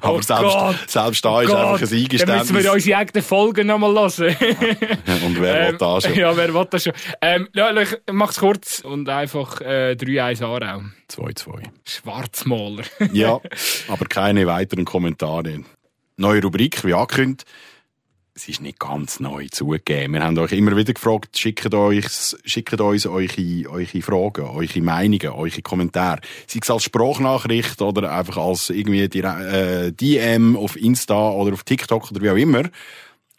Aber 0.02 0.14
oh 0.14 0.22
selbst, 0.22 0.44
Gott. 0.44 0.76
selbst 0.88 1.26
da 1.26 1.42
ist 1.42 1.50
oh 1.50 1.56
einfach 1.56 1.82
ein 1.82 1.98
Eingeständnis. 1.98 2.26
Dann 2.26 2.38
müssen 2.40 2.64
wir 2.64 2.74
unsere 2.74 2.98
eigenen 2.98 3.24
Folgen 3.24 3.68
nochmal 3.68 3.94
hören. 3.94 4.36
und 5.26 5.42
wer 5.42 5.62
ähm, 5.62 5.72
will 5.72 5.78
das 5.78 6.04
schon? 6.04 6.16
Ja, 6.16 6.36
wer 6.36 6.54
will 6.54 6.68
das 6.70 6.84
schon? 6.84 6.94
Ähm, 7.22 7.48
ja, 7.54 7.76
ich 7.82 7.90
mach's 8.12 8.40
kurz 8.40 8.80
und 8.80 9.10
einfach 9.10 9.62
äh, 9.62 9.96
3-1 10.00 10.44
Aarau. 10.44 10.82
2-2. 11.10 11.64
Schwarzmaler. 11.86 12.84
ja, 13.14 13.40
aber 13.88 14.06
keine 14.06 14.48
weiteren 14.48 14.86
Kommentare. 14.86 15.64
Neue 16.18 16.42
Rubrik, 16.42 16.84
wie 16.84 16.94
angekündigt. 16.94 17.46
Es 18.34 18.48
ist 18.48 18.62
nicht 18.62 18.78
ganz 18.78 19.20
neu 19.20 19.48
zugegeben. 19.50 20.14
Wir 20.14 20.24
haben 20.24 20.38
euch 20.38 20.52
immer 20.52 20.78
wieder 20.78 20.94
gefragt, 20.94 21.40
schickt, 21.40 21.74
euch, 21.74 22.06
schickt 22.46 22.80
uns 22.80 23.08
eure, 23.08 23.68
eure 23.68 24.02
Fragen, 24.04 24.46
eure 24.46 24.82
Meinungen, 24.82 25.30
eure 25.30 25.62
Kommentare. 25.64 26.22
Sei 26.46 26.60
es 26.62 26.70
als 26.70 26.84
Sprachnachricht 26.84 27.82
oder 27.82 28.12
einfach 28.12 28.38
als 28.38 28.70
irgendwie 28.70 29.10
die, 29.10 29.22
äh, 29.22 29.92
DM 29.92 30.56
auf 30.56 30.76
Insta 30.76 31.32
oder 31.32 31.54
auf 31.54 31.64
TikTok 31.64 32.12
oder 32.12 32.22
wie 32.22 32.30
auch 32.30 32.36
immer. 32.36 32.70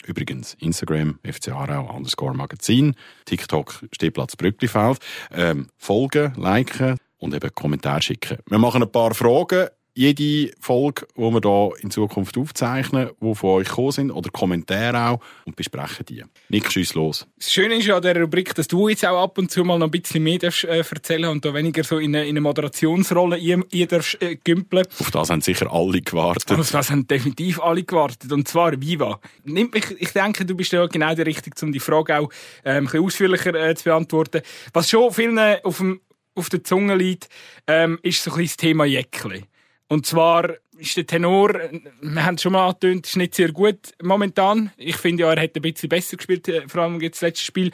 Übrigens, 0.04 0.54
Instagram, 0.54 1.20
FC 1.22 1.52
Aarau, 1.52 1.94
underscore 1.94 2.34
Magazin, 2.34 2.96
TikTok, 3.24 3.84
Stehplatz 3.92 4.34
Brücklifeld. 4.34 4.98
Ähm, 5.30 5.68
folgen, 5.76 6.32
liken, 6.36 6.98
und 7.18 7.34
eben 7.34 7.54
Kommentare 7.54 8.02
schicken. 8.02 8.38
Wir 8.48 8.58
machen 8.58 8.82
ein 8.82 8.90
paar 8.90 9.14
Fragen. 9.14 9.68
Jede 9.94 10.52
Folge, 10.60 11.08
die 11.16 11.20
wir 11.22 11.40
hier 11.42 11.82
in 11.82 11.90
Zukunft 11.90 12.38
aufzeichnen, 12.38 13.10
die 13.20 13.34
von 13.34 13.50
euch 13.50 13.66
gekommen 13.66 13.90
sind, 13.90 14.10
oder 14.12 14.30
Kommentare 14.30 15.10
auch, 15.10 15.20
und 15.44 15.56
besprechen 15.56 16.06
die. 16.06 16.22
Nick, 16.50 16.70
schieß 16.70 16.94
los. 16.94 17.26
Das 17.36 17.52
Schöne 17.52 17.74
ist 17.74 17.86
ja 17.86 17.96
an 17.96 18.02
dieser 18.02 18.20
Rubrik, 18.20 18.54
dass 18.54 18.68
du 18.68 18.88
jetzt 18.88 19.04
auch 19.04 19.20
ab 19.20 19.36
und 19.38 19.50
zu 19.50 19.64
mal 19.64 19.76
noch 19.76 19.88
ein 19.88 19.90
bisschen 19.90 20.22
mehr 20.22 20.38
darfst, 20.38 20.62
äh, 20.62 20.84
erzählen 20.88 21.24
und 21.24 21.44
da 21.44 21.52
weniger 21.52 21.82
so 21.82 21.98
in 21.98 22.14
eine, 22.14 22.26
in 22.26 22.36
eine 22.36 22.42
Moderationsrolle 22.42 23.38
ihr, 23.38 23.60
ihr 23.72 23.88
darfst, 23.88 24.22
äh, 24.22 24.36
gümpeln. 24.36 24.86
Auf 25.00 25.10
das 25.10 25.30
haben 25.30 25.40
sicher 25.40 25.66
alle 25.72 26.00
gewartet. 26.00 26.52
Auf 26.52 26.70
das 26.70 26.92
haben 26.92 27.08
definitiv 27.08 27.60
alle 27.60 27.82
gewartet. 27.82 28.30
Und 28.30 28.46
zwar 28.46 28.80
Viva. 28.80 29.18
Ich, 29.44 30.00
ich 30.00 30.12
denke, 30.12 30.44
du 30.44 30.54
bist 30.54 30.70
ja 30.70 30.86
genau 30.86 31.12
der 31.12 31.26
Richtige, 31.26 31.56
um 31.66 31.72
die 31.72 31.80
Frage 31.80 32.20
auch 32.20 32.30
äh, 32.62 32.74
ein 32.74 32.84
bisschen 32.84 33.04
ausführlicher 33.04 33.52
äh, 33.52 33.74
zu 33.74 33.82
beantworten. 33.82 34.42
Was 34.72 34.88
schon 34.88 35.12
vielen 35.12 35.40
auf 35.64 35.78
dem 35.78 36.00
auf 36.38 36.48
der 36.48 36.64
Zunge 36.64 36.96
liegt, 36.96 37.28
ähm, 37.66 37.98
ist 38.02 38.22
so 38.22 38.32
ein 38.32 38.42
das 38.42 38.56
Thema 38.56 38.84
Jäckli. 38.84 39.44
Und 39.88 40.06
zwar 40.06 40.54
ist 40.76 40.96
der 40.96 41.06
Tenor, 41.06 41.54
wir 42.02 42.24
haben 42.24 42.36
es 42.36 42.42
schon 42.42 42.52
mal 42.52 42.66
angetönt, 42.66 43.06
ist 43.06 43.16
nicht 43.16 43.34
sehr 43.34 43.52
gut 43.52 43.78
momentan. 44.02 44.70
Ich 44.76 44.96
finde 44.96 45.22
ja, 45.22 45.32
er 45.32 45.40
hätte 45.40 45.60
ein 45.60 45.62
bisschen 45.62 45.88
besser 45.88 46.16
gespielt, 46.16 46.46
äh, 46.48 46.68
vor 46.68 46.82
allem 46.82 47.00
jetzt 47.00 47.16
das 47.16 47.28
letzte 47.28 47.44
Spiel. 47.44 47.70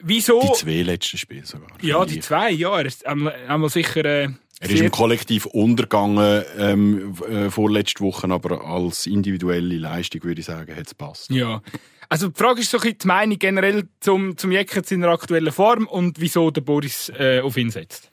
Wieso? 0.00 0.40
Die 0.40 0.52
zwei 0.52 0.82
letzten 0.82 1.16
Spiele 1.16 1.46
sogar. 1.46 1.68
Ja, 1.80 2.04
die 2.04 2.20
zwei, 2.20 2.50
ja. 2.50 2.78
Er 2.78 2.86
ist 2.86 3.06
einmal, 3.06 3.34
einmal 3.48 3.70
sicher... 3.70 4.04
Äh, 4.04 4.28
er 4.60 4.70
ist 4.70 4.80
im 4.80 4.90
Kollektiv 4.90 5.46
untergegangen 5.46 6.44
ähm, 6.58 7.14
äh, 7.28 7.50
vorletzte 7.50 8.02
Woche, 8.04 8.30
aber 8.30 8.64
als 8.64 9.06
individuelle 9.06 9.76
Leistung 9.76 10.22
würde 10.22 10.40
ich 10.40 10.46
sagen, 10.46 10.74
hat 10.74 10.86
es 10.86 10.94
passt. 10.94 11.30
Ja. 11.30 11.60
Also 12.08 12.28
die 12.28 12.38
Frage 12.38 12.60
ist 12.60 12.70
so 12.70 12.78
ein 12.78 12.82
bisschen 12.82 12.98
die 12.98 13.06
Meinung 13.06 13.38
generell 13.38 13.88
zum, 14.00 14.36
zum 14.36 14.52
Jeckert 14.52 14.90
in 14.92 15.00
der 15.00 15.10
aktuellen 15.10 15.52
Form 15.52 15.86
und 15.86 16.20
wieso 16.20 16.50
der 16.50 16.60
Boris 16.60 17.10
äh, 17.18 17.40
auf 17.40 17.56
ihn 17.56 17.70
setzt. 17.70 18.10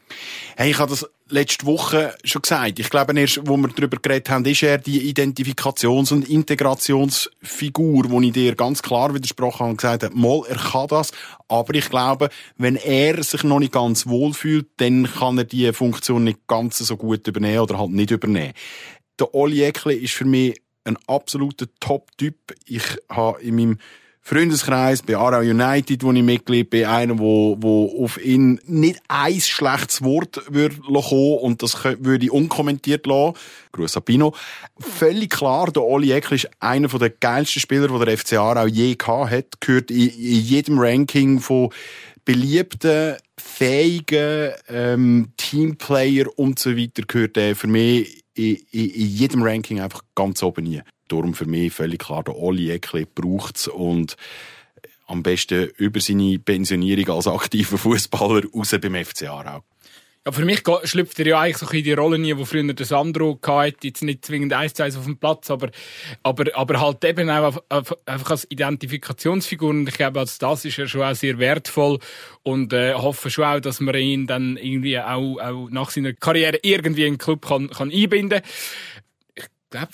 Hey, 0.56 0.71
ich 0.71 0.80
habe 0.80 0.91
das 0.91 1.10
letzte 1.30 1.65
Woche 1.65 2.13
schon 2.23 2.41
gesagt. 2.41 2.80
Ich 2.80 2.89
glaube, 2.89 3.17
erst, 3.17 3.47
wo 3.47 3.58
wir 3.58 3.69
darüber 3.69 3.97
geredet 3.97 4.30
haben, 4.30 4.45
ist 4.45 4.63
er 4.63 4.77
die 4.77 5.13
Identifikations- 5.13 6.12
und 6.12 6.27
Integrationsfigur, 6.27 8.10
wo 8.10 8.21
ich 8.21 8.34
dir 8.34 8.56
ganz 8.56 8.82
klar 8.82 9.13
widersprochen 9.13 9.60
habe 9.60 9.69
und 9.71 9.77
gesagt 9.77 10.04
habe, 10.04 10.15
mal, 10.15 10.41
er 10.47 10.58
kann 10.58 10.88
das. 10.88 11.12
Aber 11.47 11.73
ich 11.73 11.89
glaube, 11.89 12.30
wenn 12.58 12.75
er 12.75 13.23
sich 13.23 13.43
noch 13.43 13.60
nicht 13.60 13.71
ganz 13.73 14.08
wohl 14.08 14.34
fühlt, 14.34 14.67
dann 14.77 15.10
kann 15.12 15.38
er 15.38 15.45
die 15.45 15.71
Funktion 15.73 16.25
nicht 16.25 16.47
ganz 16.47 16.77
so 16.80 16.97
gut 16.97 17.27
übernehmen 17.27 17.60
oder 17.60 17.80
halt 17.80 17.91
nicht 17.91 18.12
übernehmen. 18.12 18.54
Der 19.19 19.34
Oli 19.34 19.63
Eckle 19.63 19.93
ist 19.93 20.13
für 20.13 20.25
mich 20.25 20.62
ein 20.83 20.97
absoluter 21.07 21.67
Top-Typ. 21.79 22.35
Ich 22.65 22.83
habe 23.09 23.41
in 23.41 23.55
meinem 23.55 23.77
Freundeskreis 24.23 25.01
bei 25.01 25.17
Aarau 25.17 25.39
United, 25.39 26.03
wo 26.03 26.11
ich 26.11 26.21
Mitglied 26.21 26.69
bin, 26.69 26.85
einer, 26.85 27.17
wo, 27.17 27.57
wo 27.59 28.03
auf 28.03 28.23
ihn 28.23 28.59
nicht 28.65 29.01
ein 29.07 29.41
schlechtes 29.41 30.03
Wort 30.03 30.43
würde 30.47 30.77
kommen 30.77 31.39
und 31.39 31.63
das 31.63 31.83
würde 31.83 32.25
ich 32.25 32.31
unkommentiert 32.31 33.07
lassen. 33.07 33.35
Gruß 33.71 33.93
Sabino. 33.93 34.35
Völlig 34.79 35.31
klar, 35.31 35.71
der 35.71 35.83
Oli 35.83 36.11
Eckl 36.11 36.35
ist 36.35 36.49
einer 36.59 36.87
der 36.87 37.09
geilsten 37.09 37.61
Spieler, 37.61 37.87
die 37.87 38.05
der 38.05 38.17
FC 38.17 38.33
Aarau 38.33 38.67
je 38.67 38.95
gehabt 38.95 39.31
hat. 39.31 39.59
Gehört 39.59 39.89
in, 39.89 40.09
in 40.09 40.41
jedem 40.41 40.77
Ranking 40.77 41.39
von 41.39 41.69
beliebten, 42.23 43.15
fähigen 43.39 44.51
ähm, 44.69 45.33
Teamplayer 45.37 46.27
und 46.37 46.59
so 46.59 46.77
weiter 46.77 47.01
gehört 47.07 47.37
er 47.37 47.55
für 47.55 47.67
mich 47.67 48.20
in, 48.33 48.57
in, 48.71 49.07
jedem 49.07 49.43
Ranking 49.43 49.81
einfach 49.81 50.03
ganz 50.15 50.41
oben 50.43 50.63
nie. 50.63 50.81
Darum 51.07 51.33
für 51.33 51.45
mich 51.45 51.73
völlig 51.73 51.99
klar, 51.99 52.23
der 52.23 52.37
Oli 52.37 52.71
Eckli 52.71 53.05
braucht 53.05 53.57
es 53.57 53.67
und 53.67 54.15
am 55.07 55.23
besten 55.23 55.69
über 55.77 55.99
seine 55.99 56.39
Pensionierung 56.39 57.15
als 57.15 57.27
aktiver 57.27 57.77
Fußballer 57.77 58.43
raus 58.53 58.73
beim 58.81 58.95
FC 58.95 59.23
Aarau. 59.23 59.63
Ja, 60.23 60.31
für 60.31 60.45
mich 60.45 60.62
schlüpft 60.84 61.19
er 61.19 61.25
ja 61.25 61.39
eigentlich 61.39 61.57
so 61.57 61.67
in 61.69 61.84
die 61.84 61.93
Rolle 61.93 62.19
nie, 62.19 62.38
wo 62.38 62.45
früher 62.45 62.71
der 62.73 62.86
Sandro 62.86 63.39
hatte, 63.43 63.88
jetzt 63.88 64.03
nicht 64.03 64.23
zwingend 64.23 64.53
eins 64.53 64.75
zu 64.75 64.84
eins 64.84 64.95
auf 64.95 65.05
dem 65.05 65.17
Platz, 65.17 65.49
aber, 65.49 65.71
aber, 66.21 66.45
aber 66.53 66.79
halt 66.79 67.03
eben 67.03 67.27
auch 67.31 67.57
einfach 68.05 68.29
als 68.29 68.45
Identifikationsfigur. 68.51 69.71
Und 69.71 69.89
ich 69.89 69.95
glaube, 69.95 70.19
als 70.19 70.38
das 70.38 70.63
ist 70.63 70.77
er 70.77 70.88
schon 70.88 71.01
auch 71.01 71.15
sehr 71.15 71.39
wertvoll. 71.39 71.97
Und 72.43 72.71
äh, 72.71 72.93
hoffe 72.93 73.31
schon 73.31 73.45
auch, 73.45 73.60
dass 73.62 73.79
man 73.79 73.95
ihn 73.95 74.27
dann 74.27 74.57
irgendwie 74.57 74.99
auch, 74.99 75.39
auch 75.39 75.69
nach 75.71 75.89
seiner 75.89 76.13
Karriere 76.13 76.60
irgendwie 76.62 77.05
in 77.05 77.13
den 77.13 77.17
Club 77.17 77.47
kann, 77.47 77.71
kann 77.71 77.91
einbinden 77.91 78.41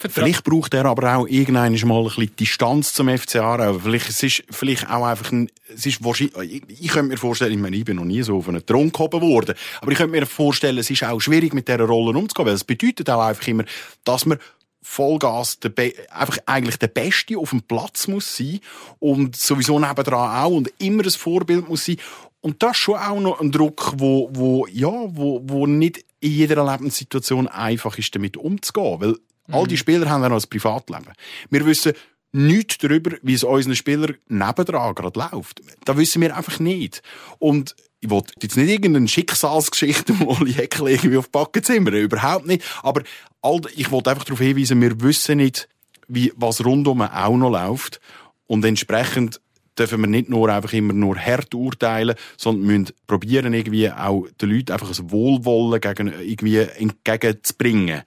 Vielleicht 0.10 0.44
braucht 0.44 0.74
er 0.74 0.86
aber 0.86 1.16
auch 1.16 1.28
irgendwann 1.28 1.74
mal 1.88 2.00
ein 2.00 2.06
bisschen 2.06 2.36
Distanz 2.36 2.94
zum 2.94 3.10
FC. 3.10 3.40
Vielleicht, 3.84 4.10
es 4.10 4.24
ist 4.24 4.44
vielleicht 4.50 4.90
auch 4.90 5.06
einfach 5.06 5.32
ein, 5.32 5.52
es 5.74 5.86
ist 5.86 6.04
wahrscheinlich, 6.04 6.64
ich, 6.68 6.82
ich 6.82 6.88
könnte 6.88 7.12
mir 7.12 7.18
vorstellen, 7.18 7.54
ich 7.54 7.60
meine, 7.60 7.76
ich 7.76 7.86
bin 7.86 7.98
noch 7.98 8.06
nie 8.06 8.24
so 8.24 8.38
auf 8.38 8.50
einen 8.50 8.66
Thron 8.66 8.92
gehoben 8.92 9.22
worden, 9.22 9.56
aber 9.82 9.92
ich 9.92 9.98
könnte 9.98 10.20
mir 10.20 10.26
vorstellen, 10.26 10.80
es 10.80 10.90
ist 10.90 11.04
auch 11.04 11.20
schwierig 11.20 11.54
mit 11.54 11.68
dieser 11.68 11.84
Rolle 11.84 12.18
umzugehen, 12.18 12.48
weil 12.48 12.56
es 12.56 12.64
bedeutet 12.64 13.10
auch 13.10 13.22
einfach 13.22 13.48
immer, 13.48 13.66
dass 14.04 14.26
man 14.26 14.40
Vollgas 14.82 15.60
der 15.60 15.74
einfach 16.10 16.38
eigentlich 16.46 16.78
der 16.78 16.88
Beste 16.88 17.38
auf 17.38 17.50
dem 17.50 17.62
Platz 17.62 18.08
muss 18.08 18.38
sein 18.38 18.60
und 19.00 19.36
sowieso 19.36 19.80
nebendran 19.80 20.44
auch 20.44 20.52
und 20.52 20.72
immer 20.80 21.04
ein 21.04 21.12
Vorbild 21.12 21.68
muss 21.68 21.86
sein. 21.86 21.98
Und 22.40 22.64
das 22.64 22.72
ist 22.72 22.78
schon 22.78 22.96
auch 22.96 23.20
noch 23.20 23.42
ein 23.42 23.52
Druck, 23.52 23.94
wo, 23.98 24.30
wo, 24.32 24.66
ja, 24.68 24.88
wo, 24.88 25.42
wo 25.44 25.68
nicht 25.68 26.06
in 26.20 26.32
jeder 26.32 26.66
Lebenssituation 26.66 27.48
einfach 27.48 27.98
ist, 27.98 28.16
damit 28.16 28.38
umzugehen. 28.38 29.02
Weil 29.02 29.16
all 29.52 29.68
die 29.68 29.78
Spieler 29.78 30.10
haben 30.10 30.24
ja 30.24 30.30
noch 30.30 30.42
ein 30.42 30.50
Privatleben. 30.50 31.14
Wir 31.50 31.66
wissen 31.66 31.94
nichts 32.32 32.78
darüber, 32.78 33.18
wie 33.22 33.34
es 33.34 33.44
unseren 33.44 33.76
Spielern 33.76 34.18
nebendran 34.28 34.96
gerade 34.96 35.20
läuft. 35.20 35.62
Das 35.86 35.98
wissen 35.98 36.22
wir 36.22 36.36
einfach 36.36 36.60
nicht. 36.60 37.02
Und 37.40 37.76
ich 38.00 38.10
will 38.10 38.22
jetzt 38.42 38.58
nicht 38.58 38.70
irgendeine 38.70 39.08
Schicksalsgeschichte 39.08 40.14
mal 40.14 40.48
Jäckle 40.48 40.92
irgendwie 40.92 41.18
auf 41.18 41.26
die 41.26 41.32
Backe 41.32 41.62
zimmern. 41.62 41.96
Überhaupt 41.96 42.46
nicht. 42.46 42.64
Aber 42.84 43.02
all, 43.42 43.62
ich 43.76 43.92
wollte 43.92 44.12
einfach 44.12 44.26
darauf 44.26 44.40
hinweisen, 44.40 44.82
wir 44.82 45.02
wissen 45.02 45.38
nicht, 45.38 45.68
wie, 46.08 46.32
was 46.36 46.64
rundum 46.64 47.02
auch 47.02 47.38
noch 47.38 47.50
läuft. 47.50 48.00
Und 48.46 48.64
entsprechend 48.66 49.42
dürfen 49.78 50.02
wir 50.02 50.08
nicht 50.08 50.30
nur 50.30 50.50
einfach 50.50 50.74
immer 50.74 50.94
nur 50.94 51.18
hart 51.18 51.54
urteilen, 51.54 52.16
sondern 52.36 52.66
müssen 52.66 52.96
probieren, 53.06 53.54
irgendwie 53.54 53.92
auch 53.92 54.28
den 54.42 54.50
Leuten 54.50 54.72
einfach 54.72 54.98
ein 54.98 55.12
Wohlwollen 55.12 55.82
gegen, 55.82 56.08
irgendwie 56.08 56.58
entgegenzubringen. 56.58 58.04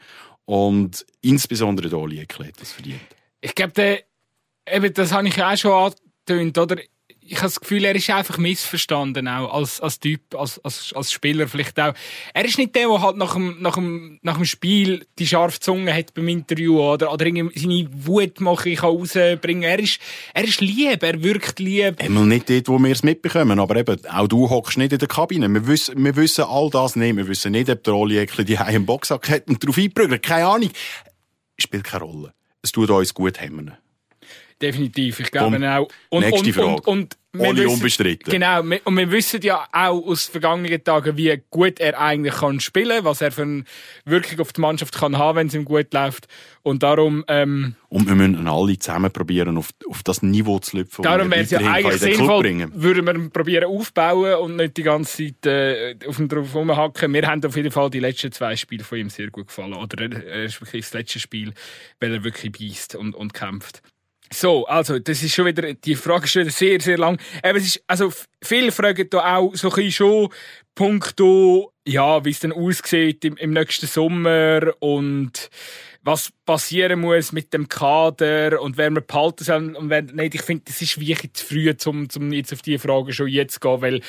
Und 0.51 1.07
insbesondere 1.21 1.89
Jäckle 2.13 2.49
hat 2.49 2.61
das 2.61 2.73
verdient. 2.73 3.01
Ich 3.41 3.55
glaube, 3.55 4.03
das 4.93 5.13
habe 5.13 5.29
ich 5.29 5.41
auch 5.41 5.57
schon 5.57 5.71
angetönt, 6.27 6.59
oder? 6.59 6.83
Ich 7.33 7.37
habe 7.37 7.47
das 7.47 7.61
Gefühl, 7.61 7.85
er 7.85 7.95
ist 7.95 8.11
einfach 8.11 8.39
missverstanden, 8.39 9.29
auch 9.29 9.55
als, 9.55 9.81
als 9.81 10.01
Typ, 10.01 10.35
als, 10.35 10.59
als, 10.65 10.93
als 10.97 11.13
Spieler 11.13 11.47
vielleicht 11.47 11.79
auch. 11.79 11.95
Er 12.35 12.45
ist 12.45 12.59
nicht 12.59 12.75
der, 12.75 12.89
der 12.89 13.01
halt 13.01 13.17
nach 13.17 13.35
dem, 13.35 13.63
nach 13.63 13.77
dem, 13.77 14.19
nach 14.23 14.35
dem 14.35 14.45
Spiel 14.45 15.07
die 15.17 15.29
scharfe 15.29 15.61
Zunge 15.61 15.95
hat 15.95 16.13
beim 16.13 16.27
Interview 16.27 16.81
oder, 16.81 17.13
oder 17.13 17.25
seine 17.25 17.89
Wutmache 17.93 18.75
kann 18.75 18.91
rausbringen 18.91 19.63
Er 19.63 19.79
ist, 19.79 20.01
er 20.35 20.43
ist 20.43 20.61
lieb, 20.61 21.05
er 21.05 21.23
wirkt 21.23 21.61
lieb. 21.61 22.01
Einmal 22.01 22.27
nicht 22.27 22.51
dort, 22.51 22.67
wo 22.67 22.81
wir 22.81 22.91
es 22.91 23.05
mitbekommen, 23.05 23.61
aber 23.61 23.77
eben, 23.77 24.05
auch 24.07 24.27
du 24.27 24.51
hockst 24.51 24.79
nicht 24.79 24.93
in 24.93 24.99
der 24.99 25.07
Kabine. 25.07 25.49
Wir 25.49 25.69
wissen, 25.69 26.05
wir 26.05 26.17
wissen 26.17 26.45
all 26.49 26.69
das 26.69 26.97
nicht. 26.97 27.17
Wir 27.17 27.29
wissen 27.29 27.53
nicht, 27.53 27.71
ob 27.71 27.85
der 27.85 27.95
Oli 27.95 28.19
Eckli 28.19 28.45
die 28.45 28.59
einen 28.59 28.87
Boxsack 28.87 29.31
hat 29.31 29.47
und 29.47 29.65
drauf 29.65 29.79
einprügelt. 29.79 30.25
Keine 30.25 30.49
Ahnung. 30.49 30.71
Spielt 31.59 31.85
keine 31.85 32.03
Rolle. 32.03 32.33
Es 32.61 32.73
tut 32.73 32.91
uns 32.91 33.15
gut 33.15 33.41
hemmen. 33.41 33.77
Definitiv, 34.61 35.21
ich 35.21 35.31
glaube 35.31 35.57
Komm, 35.57 35.65
auch. 35.65 35.89
Und, 36.11 36.21
nächste 36.23 36.47
und, 36.49 36.53
Frage. 36.53 36.83
Und, 36.91 37.17
und, 37.33 37.41
Ohne 37.41 37.57
wissen- 37.61 37.69
unbestritten. 37.75 38.31
Genau, 38.31 38.63
wir- 38.65 38.81
und 38.85 38.97
wir 38.97 39.11
wissen 39.11 39.41
ja 39.43 39.67
auch 39.73 40.05
aus 40.07 40.27
vergangenen 40.27 40.83
Tagen, 40.83 41.17
wie 41.17 41.41
gut 41.49 41.79
er 41.81 41.99
eigentlich 41.99 42.35
kann 42.35 42.59
spielen, 42.61 43.05
was 43.05 43.21
er 43.21 43.31
für 43.31 43.43
eine 43.43 43.65
Wirkung 44.05 44.41
auf 44.41 44.53
die 44.53 44.61
Mannschaft 44.61 44.95
kann 44.99 45.17
haben, 45.17 45.37
wenn 45.37 45.47
es 45.47 45.55
ihm 45.55 45.65
gut 45.65 45.95
läuft. 45.95 46.27
Und 46.63 46.83
darum, 46.83 47.25
ähm, 47.29 47.77
Und 47.89 48.07
wir 48.09 48.17
müssen 48.17 48.47
alle 48.49 48.79
zusammen 48.79 49.11
probieren, 49.11 49.57
auf, 49.57 49.71
auf 49.89 50.03
das 50.03 50.23
Niveau 50.23 50.59
zu 50.59 50.77
lüpfen. 50.79 51.03
darum 51.03 51.31
wäre 51.31 51.41
es 51.43 51.51
ja 51.51 51.61
eigentlich 51.61 52.01
sinnvoll, 52.01 52.45
würden 52.75 53.07
wir 53.07 53.31
probieren 53.31 53.65
aufbauen 53.65 54.35
und 54.35 54.57
nicht 54.57 54.77
die 54.77 54.83
ganze 54.83 55.33
Zeit 55.33 55.47
äh, 55.47 55.97
auf 56.07 56.19
ihn 56.19 56.29
drauf 56.29 56.55
rumhacken. 56.55 57.11
Mir 57.13 57.27
haben 57.27 57.43
auf 57.45 57.57
jeden 57.57 57.71
Fall 57.71 57.89
die 57.89 58.01
letzten 58.01 58.33
zwei 58.33 58.57
Spiele 58.57 58.85
von 58.85 58.99
ihm 58.99 59.09
sehr 59.09 59.31
gut 59.31 59.47
gefallen. 59.47 59.73
Oder 59.73 60.03
äh, 60.05 60.43
respektive 60.43 60.83
das 60.83 60.93
letzte 60.93 61.19
Spiel, 61.21 61.55
weil 62.01 62.13
er 62.13 62.25
wirklich 62.25 62.53
beißt 62.53 62.97
und, 62.97 63.15
und 63.15 63.33
kämpft. 63.33 63.83
So, 64.33 64.65
also, 64.67 64.99
das 65.01 65.23
ist 65.23 65.35
schon 65.35 65.47
wieder, 65.47 65.75
die 65.75 65.97
Frage 65.97 66.25
ist 66.25 66.31
schon 66.31 66.43
wieder 66.43 66.53
sehr, 66.53 66.81
sehr 66.81 66.99
lang. 66.99 67.19
Aber 67.43 67.59
es 67.59 67.67
ist, 67.67 67.85
also, 67.89 68.13
viele 68.43 68.71
fragen 68.71 69.11
da 69.11 69.37
auch 69.37 69.55
so 69.57 69.69
ein 69.71 69.75
bisschen 69.75 69.93
schon, 69.93 70.29
punkto, 70.75 71.73
ja, 71.87 72.25
wie 72.25 72.31
es 72.31 72.41
denn 72.41 72.53
aussieht 72.53 73.25
im, 73.25 73.37
im 73.37 73.53
nächsten 73.53 73.87
Sommer 73.87 74.73
und 74.79 75.51
was 76.03 76.33
passieren 76.47 77.01
muss 77.01 77.33
mit 77.33 77.53
dem 77.53 77.69
Kader 77.69 78.63
und 78.63 78.79
wer 78.79 78.91
wir 78.91 79.03
behalten 79.03 79.45
soll 79.45 79.77
und 79.77 79.91
wer 79.91 80.03
nicht. 80.03 80.37
Ich 80.37 80.43
finde, 80.43 80.65
das 80.67 80.81
ist 80.81 80.99
wirklich 80.99 81.35
zu 81.35 81.45
früh, 81.45 81.75
um, 81.87 82.09
um 82.17 82.33
jetzt 82.33 82.53
auf 82.53 82.63
diese 82.63 82.79
Frage 82.79 83.13
schon 83.13 83.29
jetzt 83.29 83.55
zu 83.55 83.61
gehen, 83.61 83.83
weil 83.83 84.01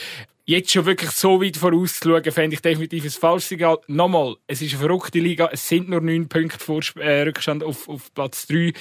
jetzt 0.45 0.71
schon 0.71 0.86
wirklich 0.86 1.12
so 1.12 1.41
weit 1.41 1.57
vorauszuschauen, 1.57 2.31
fände 2.31 2.55
ich 2.55 2.62
definitiv 2.62 3.03
ein 3.03 3.10
falsches 3.10 3.49
Signal. 3.49 3.79
Nochmal, 3.88 4.36
es 4.47 4.62
ist 4.62 4.73
eine 4.73 4.81
verrückte 4.81 5.19
Liga, 5.19 5.49
es 5.51 5.67
sind 5.67 5.89
nur 5.89 6.01
neun 6.01 6.29
Punkte 6.29 6.60
vor, 6.60 6.81
äh, 6.97 7.23
Rückstand 7.23 7.63
auf, 7.63 7.89
auf 7.89 8.13
Platz 8.13 8.47
drei. 8.47 8.73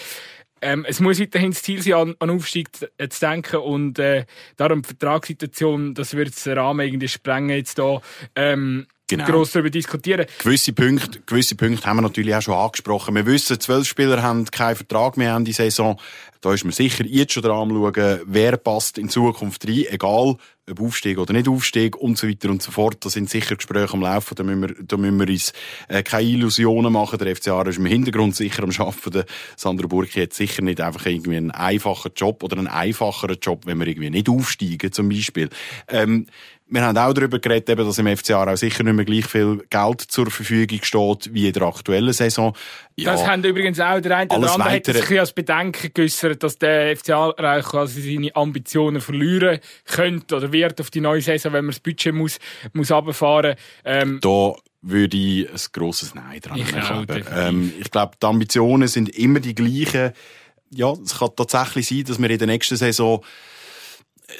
Ähm, 0.62 0.84
es 0.88 1.00
muss 1.00 1.20
weiterhin 1.20 1.52
das 1.52 1.62
Ziel 1.62 1.82
sein, 1.82 1.94
an, 1.94 2.14
an 2.18 2.30
Aufstieg 2.30 2.74
zu, 2.74 2.86
äh, 2.98 3.08
zu 3.08 3.20
denken 3.20 3.56
und 3.56 3.98
äh, 3.98 4.26
darum 4.56 4.82
die 4.82 4.88
Vertragssituation, 4.88 5.94
das 5.94 6.14
wird 6.14 6.44
den 6.44 6.58
Rahmen 6.58 6.86
irgendwie 6.86 7.08
sprengen 7.08 7.56
jetzt 7.56 7.78
da. 7.78 8.00
Ähm, 8.36 8.86
Genau. 9.10 9.24
gross 9.24 9.50
darüber 9.50 9.70
diskutieren. 9.70 10.24
Gewisse 10.38 10.72
Punkte, 10.72 11.18
gewisse 11.26 11.56
Punkte 11.56 11.84
haben 11.84 11.96
wir 11.96 12.02
natürlich 12.02 12.32
auch 12.32 12.42
schon 12.42 12.54
angesprochen. 12.54 13.16
Wir 13.16 13.26
wissen, 13.26 13.58
zwölf 13.58 13.88
Spieler 13.88 14.22
haben 14.22 14.44
keinen 14.44 14.76
Vertrag 14.76 15.16
mehr 15.16 15.34
Ende 15.34 15.52
Saison. 15.52 15.98
Da 16.40 16.54
ist 16.54 16.64
man 16.64 16.72
sicher 16.72 17.04
jetzt 17.04 17.34
schon 17.34 17.42
dran 17.42 17.68
schauen, 17.68 18.20
wer 18.24 18.56
passt 18.56 18.96
in 18.96 19.08
Zukunft 19.08 19.66
rein, 19.68 19.84
egal 19.90 20.36
ob 20.70 20.80
Aufstieg 20.80 21.18
oder 21.18 21.32
nicht 21.32 21.48
Aufstieg 21.48 21.96
und 21.96 22.16
so 22.16 22.28
weiter 22.28 22.48
und 22.48 22.62
so 22.62 22.70
fort. 22.70 23.04
Da 23.04 23.10
sind 23.10 23.28
sicher 23.28 23.56
Gespräche 23.56 23.92
am 23.92 24.02
Laufen. 24.02 24.34
Da 24.36 24.42
müssen 24.42 24.62
wir, 24.62 24.74
da 24.82 24.96
müssen 24.96 25.18
wir 25.18 25.28
uns 25.28 25.52
äh, 25.88 26.02
keine 26.02 26.28
Illusionen 26.28 26.92
machen. 26.92 27.18
Der 27.18 27.34
FC 27.34 27.48
Aarau 27.48 27.68
ist 27.68 27.78
im 27.78 27.86
Hintergrund 27.86 28.36
sicher 28.36 28.62
am 28.62 28.70
Arbeiten. 28.70 29.10
Der 29.10 29.24
Sandro 29.56 29.88
Burki 29.88 30.20
hat 30.20 30.32
sicher 30.32 30.62
nicht 30.62 30.80
einfach 30.80 31.06
irgendwie 31.06 31.36
einen 31.36 31.50
einfachen 31.50 32.12
Job 32.14 32.42
oder 32.42 32.56
einen 32.56 32.68
einfacheren 32.68 33.38
Job, 33.40 33.66
wenn 33.66 33.78
wir 33.78 33.86
irgendwie 33.86 34.10
nicht 34.10 34.28
aufsteigen, 34.28 34.92
zum 34.92 35.08
Beispiel. 35.08 35.48
Ähm, 35.88 36.26
wir 36.72 36.82
haben 36.82 36.96
auch 36.96 37.12
darüber 37.12 37.40
geredet, 37.40 37.68
eben, 37.68 37.84
dass 37.84 37.98
im 37.98 38.16
FC 38.16 38.30
Aarau 38.30 38.54
sicher 38.54 38.84
nicht 38.84 38.94
mehr 38.94 39.04
gleich 39.04 39.26
viel 39.26 39.64
Geld 39.70 40.00
zur 40.02 40.30
Verfügung 40.30 40.78
steht 40.82 41.34
wie 41.34 41.48
in 41.48 41.52
der 41.52 41.62
aktuellen 41.64 42.12
Saison. 42.12 42.54
Ja, 42.96 43.12
Das 43.12 43.26
haben 43.26 43.42
übrigens 43.42 43.80
auch 43.80 44.00
der 44.00 44.16
eine 44.16 44.30
oder 44.30 44.52
andere 44.52 44.70
hat 44.70 44.86
sich 44.86 45.18
als 45.18 45.32
Bedenken 45.32 45.90
geäußert, 45.92 46.29
dass 46.38 46.58
der 46.58 46.96
FC 46.96 47.10
Aarau 47.10 47.60
quasi 47.62 48.02
seine 48.02 48.34
Ambitionen 48.36 49.00
verlieren 49.00 49.60
könnte 49.84 50.36
oder 50.36 50.52
wird 50.52 50.80
auf 50.80 50.90
die 50.90 51.00
neue 51.00 51.22
Saison, 51.22 51.52
wenn 51.52 51.64
man 51.64 51.72
das 51.72 51.80
Budget 51.80 52.14
muss, 52.14 52.38
muss 52.72 52.90
runterfahren. 52.90 53.56
Ähm, 53.84 54.18
da 54.20 54.54
würde 54.82 55.16
ich 55.16 55.48
ein 55.48 55.60
grosses 55.72 56.14
Nein 56.14 56.40
dran 56.40 56.58
Ich 56.58 56.72
ähm, 57.34 57.72
Ich 57.78 57.90
glaube, 57.90 58.16
die 58.20 58.26
Ambitionen 58.26 58.88
sind 58.88 59.08
immer 59.10 59.40
die 59.40 59.54
gleichen. 59.54 60.12
Ja, 60.70 60.92
es 60.92 61.18
kann 61.18 61.30
tatsächlich 61.36 61.88
sein, 61.88 62.04
dass 62.04 62.20
wir 62.20 62.30
in 62.30 62.38
der 62.38 62.46
nächsten 62.46 62.76
Saison 62.76 63.24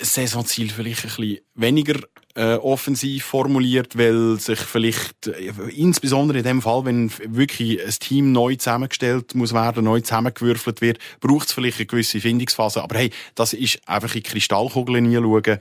Saisonziel 0.01 0.71
vielleicht 0.71 1.05
ein 1.05 1.11
bisschen 1.11 1.39
weniger 1.55 2.01
äh, 2.35 2.55
offensiv 2.55 3.25
formuliert, 3.25 3.99
weil 3.99 4.39
sich 4.39 4.59
vielleicht, 4.59 5.27
äh, 5.27 5.53
insbesondere 5.75 6.39
in 6.39 6.45
dem 6.45 6.63
Fall, 6.63 6.85
wenn 6.85 7.11
wirklich 7.27 7.85
ein 7.85 7.95
Team 7.99 8.33
neu 8.33 8.57
zusammengestellt 8.57 9.35
muss 9.35 9.53
werden, 9.53 9.85
neu 9.85 10.01
zusammengewürfelt 10.01 10.81
wird, 10.81 10.99
braucht 11.21 11.49
es 11.49 11.53
vielleicht 11.53 11.79
eine 11.79 11.87
gewisse 11.87 12.21
Findungsphase. 12.21 12.83
Aber 12.83 12.99
hey, 12.99 13.11
das 13.35 13.53
ist 13.53 13.87
einfach 13.89 14.15
in 14.15 14.23
die 14.23 14.31
Kristallkugeln 14.31 15.11
hinschauen. 15.11 15.59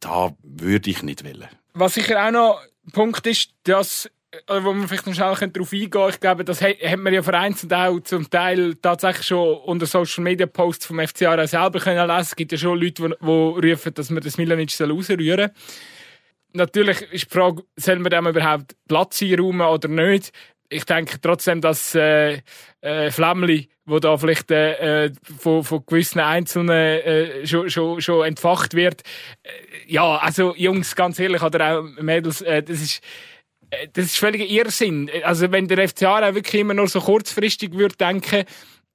Da 0.00 0.34
würde 0.42 0.90
ich 0.90 1.02
nicht 1.02 1.24
wollen. 1.24 1.48
Was 1.74 1.94
sicher 1.94 2.26
auch 2.26 2.30
noch 2.30 2.60
Punkt 2.92 3.26
ist, 3.26 3.50
dass 3.64 4.10
wo 4.46 4.72
man 4.72 4.86
vielleicht 4.88 5.06
noch 5.06 5.14
schnell 5.14 5.34
darauf 5.34 5.72
eingehen 5.72 5.90
könnte, 5.90 6.10
ich 6.10 6.20
glaube, 6.20 6.44
das 6.44 6.60
hat 6.60 6.98
man 6.98 7.14
ja 7.14 7.22
vereinzelt 7.22 7.72
auch 7.72 7.98
zum 8.00 8.28
Teil 8.28 8.74
tatsächlich 8.74 9.26
schon 9.26 9.56
unter 9.58 9.86
Social 9.86 10.22
Media 10.22 10.46
Posts 10.46 10.86
vom 10.86 11.00
FC 11.00 11.22
Aarau 11.22 11.46
selber 11.46 11.80
können 11.80 12.06
lesen. 12.06 12.20
Es 12.20 12.36
gibt 12.36 12.52
ja 12.52 12.58
schon 12.58 12.78
Leute, 12.78 13.08
die, 13.08 13.26
rufen, 13.26 13.94
dass 13.94 14.10
man 14.10 14.22
das 14.22 14.36
Milanic 14.36 14.78
rausrühren 14.80 15.38
soll. 15.38 15.50
Natürlich 16.52 17.02
ist 17.12 17.30
die 17.30 17.34
Frage, 17.34 17.62
soll 17.76 17.98
man 17.98 18.10
dem 18.10 18.26
überhaupt 18.26 18.76
Platz 18.86 19.22
einräumen 19.22 19.66
oder 19.66 19.88
nicht? 19.88 20.32
Ich 20.70 20.84
denke 20.84 21.18
trotzdem, 21.20 21.62
dass 21.62 21.94
äh, 21.94 22.42
äh, 22.82 23.10
Flämmli, 23.10 23.70
wo 23.86 23.98
da 23.98 24.18
vielleicht 24.18 24.50
äh, 24.50 25.06
äh, 25.06 25.12
von, 25.38 25.64
von 25.64 25.84
gewissen 25.86 26.20
Einzelnen 26.20 26.68
äh, 26.70 27.46
schon, 27.46 27.70
schon, 27.70 28.02
schon 28.02 28.26
entfacht 28.26 28.74
wird, 28.74 29.02
äh, 29.42 29.48
ja, 29.86 30.16
also 30.18 30.54
Jungs, 30.54 30.94
ganz 30.94 31.18
ehrlich, 31.18 31.42
oder 31.42 31.78
auch 31.78 31.82
Mädels, 32.02 32.42
äh, 32.42 32.62
das 32.62 32.82
ist 32.82 32.98
äh, 32.98 33.02
das 33.92 34.06
ist 34.06 34.18
völliger 34.18 34.46
Irrsinn. 34.46 35.10
Also 35.24 35.50
wenn 35.52 35.68
der 35.68 35.88
FC 35.88 36.04
Aarau 36.04 36.34
wirklich 36.34 36.60
immer 36.60 36.74
nur 36.74 36.88
so 36.88 37.00
kurzfristig 37.00 37.74
würde 37.74 37.96
denken, 37.96 38.44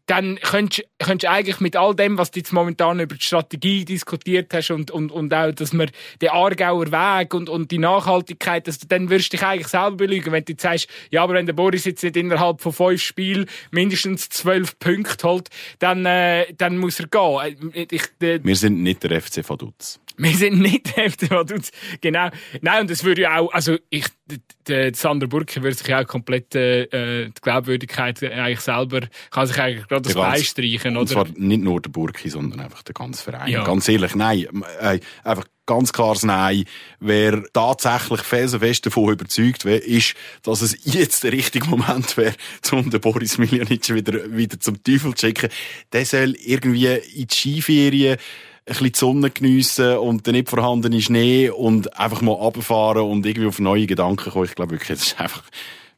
dann 0.05 0.37
könntest 0.41 0.83
du 0.99 1.29
eigentlich 1.29 1.61
mit 1.61 1.77
all 1.77 1.95
dem, 1.95 2.17
was 2.17 2.31
du 2.31 2.39
jetzt 2.39 2.51
momentan 2.51 2.99
über 2.99 3.15
die 3.15 3.23
Strategie 3.23 3.85
diskutiert 3.85 4.53
hast 4.53 4.71
und, 4.71 4.91
und, 4.91 5.11
und 5.11 5.33
auch, 5.33 5.51
dass 5.53 5.71
man 5.71 5.89
den 6.21 6.29
Aargauer 6.29 6.91
Weg 6.91 7.33
und, 7.33 7.47
und 7.47 7.71
die 7.71 7.77
Nachhaltigkeit, 7.77 8.67
dass 8.67 8.79
du, 8.79 8.87
dann 8.87 9.09
wirst 9.09 9.31
du 9.31 9.37
dich 9.37 9.45
eigentlich 9.45 9.67
selber 9.67 9.95
belügen, 9.95 10.33
wenn 10.33 10.43
du 10.43 10.51
jetzt 10.51 10.63
sagst, 10.63 10.89
ja, 11.09 11.23
aber 11.23 11.35
wenn 11.35 11.45
der 11.45 11.53
Boris 11.53 11.85
jetzt 11.85 12.03
nicht 12.03 12.17
innerhalb 12.17 12.59
von 12.59 12.73
fünf 12.73 13.01
Spielen 13.01 13.45
mindestens 13.71 14.27
zwölf 14.27 14.77
Punkte 14.77 15.25
holt, 15.25 15.49
dann, 15.79 16.05
äh, 16.05 16.53
dann 16.57 16.77
muss 16.77 16.99
er 16.99 17.07
gehen. 17.07 17.71
Äh, 17.73 17.87
ich, 17.89 18.03
äh, 18.19 18.43
Wir 18.43 18.55
sind 18.57 18.83
nicht 18.83 19.03
der 19.03 19.21
FC 19.21 19.47
Vaduz. 19.47 20.01
Wir 20.17 20.33
sind 20.35 20.59
nicht 20.59 20.95
der 20.95 21.11
FC 21.11 21.29
Vaduz. 21.29 21.71
Genau. 22.01 22.29
Nein, 22.61 22.81
und 22.81 22.89
das 22.89 23.03
würde 23.03 23.23
ja 23.23 23.39
auch, 23.39 23.53
also 23.53 23.77
ich, 23.89 24.05
der 24.67 24.93
Sander 24.93 25.27
Burke 25.27 25.61
würde 25.63 25.75
sich 25.75 25.87
ja 25.87 26.01
auch 26.01 26.07
komplett 26.07 26.55
äh, 26.55 26.83
äh, 26.83 27.25
die 27.27 27.41
Glaubwürdigkeit 27.41 28.23
eigentlich 28.23 28.59
selber, 28.59 29.01
kann 29.31 29.47
sich 29.47 29.59
eigentlich 29.59 29.87
gerade 29.87 30.03
das 30.03 30.13
Bein 30.13 30.43
streichen, 30.43 30.91
oder? 30.91 31.01
Und 31.01 31.09
zwar 31.09 31.27
nicht 31.35 31.63
nur 31.63 31.81
der 31.81 31.89
Burke, 31.89 32.29
sondern 32.29 32.59
einfach 32.59 32.83
der 32.83 32.93
ganze 32.93 33.23
Verein. 33.23 33.51
Ja. 33.51 33.63
Ganz 33.63 33.87
ehrlich, 33.89 34.15
nein, 34.15 34.47
äh, 34.79 34.99
einfach 35.23 35.45
ganz 35.65 35.93
klares 35.93 36.23
Nein. 36.23 36.65
Wer 36.99 37.43
tatsächlich 37.53 38.21
felsenfest 38.21 38.85
davon 38.85 39.13
überzeugt 39.13 39.65
ist, 39.65 40.15
dass 40.43 40.61
es 40.61 40.77
jetzt 40.83 41.23
der 41.23 41.31
richtige 41.31 41.67
Moment 41.67 42.17
wäre, 42.17 42.35
um 42.71 42.89
den 42.89 43.01
Boris 43.01 43.37
Miljanic 43.37 43.93
wieder, 43.93 44.35
wieder 44.35 44.59
zum 44.59 44.83
Teufel 44.83 45.15
zu 45.15 45.27
schicken, 45.27 45.49
der 45.91 46.05
soll 46.05 46.35
irgendwie 46.43 46.87
in 46.87 47.27
die 47.27 47.33
Skiferien 47.33 48.17
bisschen 48.65 48.91
die 48.91 48.97
Sonne 48.97 49.29
geniessen 49.29 49.97
und 49.97 50.25
der 50.25 50.33
nicht 50.33 50.49
vorhandene 50.49 51.01
Schnee 51.01 51.49
und 51.49 51.97
einfach 51.99 52.21
mal 52.21 52.31
runterfahren 52.31 53.03
und 53.03 53.25
irgendwie 53.25 53.47
auf 53.47 53.59
neue 53.59 53.85
Gedanken 53.87 54.31
kommen. 54.31 54.45
Ich 54.45 54.55
glaube 54.55 54.71
wirklich, 54.71 54.89
das 54.89 55.07
ist 55.07 55.19
einfach, 55.19 55.43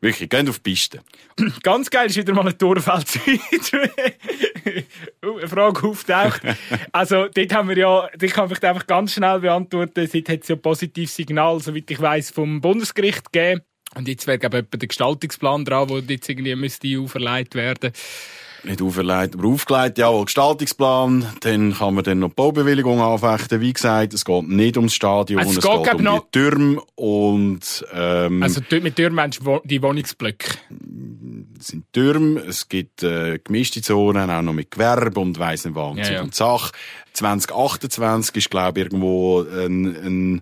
wirklich, 0.01 0.29
geht 0.29 0.49
auf 0.49 0.59
die 0.59 0.71
Piste. 0.71 1.01
Ganz 1.63 1.89
geil 1.89 2.07
ist 2.07 2.17
wieder 2.17 2.33
mal 2.33 2.47
ein 2.47 2.57
Torfeld. 2.57 3.19
eine 5.21 5.47
Frage 5.47 5.87
auftaucht. 5.87 6.41
Also, 6.91 7.27
dort 7.27 7.53
haben 7.53 7.69
wir 7.69 7.77
ja, 7.77 8.09
die 8.15 8.27
kann 8.27 8.51
ich 8.51 8.63
einfach 8.63 8.87
ganz 8.87 9.13
schnell 9.13 9.39
beantworten. 9.39 10.07
Seitdem 10.07 10.35
hat 10.35 10.43
es 10.43 10.49
ja 10.49 10.55
ein 10.55 10.61
positives 10.61 11.15
Signal, 11.15 11.59
soweit 11.59 11.89
ich 11.89 12.01
weiß, 12.01 12.31
vom 12.31 12.61
Bundesgericht 12.61 13.31
gegeben. 13.31 13.61
Und 13.95 14.07
jetzt 14.07 14.27
wäre, 14.27 14.39
glaube 14.39 14.59
ich, 14.59 14.79
der 14.79 14.87
Gestaltungsplan 14.87 15.65
dran, 15.65 15.87
der 15.87 15.99
jetzt 16.07 16.27
irgendwie 16.27 16.55
müsste 16.55 16.99
auferlegt 16.99 17.55
werden 17.55 17.91
müsste 17.91 18.44
nicht 18.65 18.81
auferlegt, 18.81 19.35
aber 19.35 19.47
aufgelegt, 19.47 19.97
ja, 19.97 20.23
Gestaltungsplan, 20.23 21.25
dann 21.41 21.73
kann 21.73 21.93
man 21.93 22.03
dann 22.03 22.19
noch 22.19 22.29
die 22.29 22.35
Baubewilligung 22.35 23.01
anfechten. 23.01 23.61
Wie 23.61 23.73
gesagt, 23.73 24.13
es 24.13 24.25
geht 24.25 24.47
nicht 24.47 24.77
ums 24.77 24.93
Stadion, 24.93 25.39
also 25.39 25.51
es, 25.51 25.57
es, 25.57 25.63
geht, 25.63 25.83
geht 25.83 25.93
um 25.95 26.03
noch... 26.03 26.25
die 26.25 26.39
Türme 26.39 26.81
und, 26.95 27.85
ähm, 27.93 28.43
Also, 28.43 28.61
mit 28.81 28.95
Türmen 28.95 29.15
meinst 29.15 29.41
du 29.43 29.61
die 29.63 29.81
Wohnungsblöcke? 29.81 30.57
Es 31.59 31.67
sind 31.67 31.85
Türme, 31.93 32.41
es 32.41 32.69
gibt, 32.69 33.03
äh, 33.03 33.39
gemischte 33.43 33.81
Zonen, 33.81 34.29
auch 34.29 34.41
noch 34.41 34.53
mit 34.53 34.71
Gewerbe 34.71 35.19
und 35.19 35.39
weiss 35.39 35.65
nicht 35.65 35.75
was 35.75 35.97
ja, 35.97 36.13
ja. 36.13 36.21
und 36.21 36.35
Sache. 36.35 36.71
2028 37.13 38.35
ist, 38.35 38.49
glaube 38.49 38.79
ich, 38.79 38.85
irgendwo 38.85 39.41
ein, 39.41 39.85
ein 39.85 40.41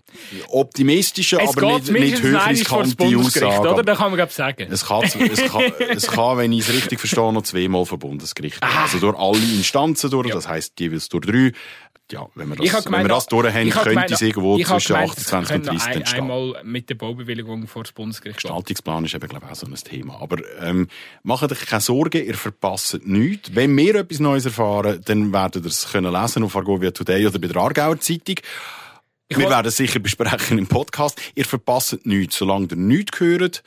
optimistischer, 0.49 1.39
es 1.41 1.55
aber 1.55 1.79
nicht, 1.79 1.91
nicht 1.91 2.21
höchriskante 2.21 3.17
Aussage. 3.17 3.69
Oder? 3.69 3.83
Da 3.83 3.95
kann 3.95 4.07
man, 4.07 4.15
glaube 4.15 4.31
sagen. 4.31 4.67
Es 4.71 4.85
kann, 4.85 5.03
es 5.03 5.13
kann, 5.51 5.61
es 5.89 6.07
kann, 6.07 6.37
wenn 6.37 6.51
ich 6.51 6.67
es 6.67 6.73
richtig 6.73 6.99
verstehe, 6.99 7.31
noch 7.31 7.43
zweimal 7.43 7.85
vom 7.85 7.99
Bundesgericht. 7.99 8.57
Ah. 8.61 8.83
Also 8.83 8.99
durch 8.99 9.17
alle 9.17 9.37
Instanzen 9.37 10.09
durch, 10.09 10.29
ja. 10.29 10.33
das 10.33 10.47
heisst 10.47 10.79
jeweils 10.79 11.09
durch 11.09 11.25
drei 11.25 11.51
ja, 12.11 12.27
wenn 12.35 12.49
wir 12.49 12.55
das, 12.57 12.83
gemeint, 12.83 13.03
wenn 13.03 13.09
wir 13.09 13.15
das 13.15 13.27
durchhaben, 13.27 13.69
könnte 13.69 14.13
es 14.13 14.21
irgendwo 14.21 14.57
zwischen 14.57 14.93
gemeint, 14.93 15.11
28 15.11 15.55
und 15.55 15.67
30 15.67 15.95
entstehen. 15.95 16.21
Einmal 16.21 16.61
mit 16.63 16.89
der 16.89 16.95
Baubewilligung 16.95 17.65
vor 17.67 17.83
das 17.83 17.93
Bundesgericht. 17.93 18.41
Gestaltungsplan 18.41 19.05
ist 19.05 19.15
eben, 19.15 19.27
glaube 19.27 19.45
ich, 19.45 19.51
auch 19.51 19.55
so 19.55 19.67
ein 19.67 19.73
Thema. 19.75 20.21
Aber 20.21 20.37
ähm, 20.61 20.87
macht 21.23 21.51
euch 21.51 21.65
keine 21.65 21.81
Sorgen, 21.81 22.23
ihr 22.23 22.35
verpasst 22.35 22.99
nichts. 23.03 23.55
Wenn 23.55 23.75
wir 23.77 23.95
etwas 23.95 24.19
Neues 24.19 24.45
erfahren, 24.45 25.01
dann 25.05 25.31
werdet 25.31 25.63
ihr 25.63 25.69
es 25.69 25.91
können 25.91 26.11
lesen 26.11 26.43
auf 26.43 26.55
Argovia 26.55 26.91
Today 26.91 27.25
oder 27.25 27.39
bei 27.39 27.47
der 27.47 27.57
Aargauer 27.57 27.99
Zeitung. 27.99 28.35
Ich 29.29 29.37
wir 29.37 29.49
werden 29.49 29.67
es 29.67 29.77
sicher 29.77 29.99
besprechen 29.99 30.57
im 30.57 30.67
Podcast. 30.67 31.19
Ihr 31.35 31.45
verpasst 31.45 32.05
nichts, 32.05 32.35
solange 32.37 32.67
ihr 32.71 32.77
nichts 32.77 33.19
hört. 33.19 33.63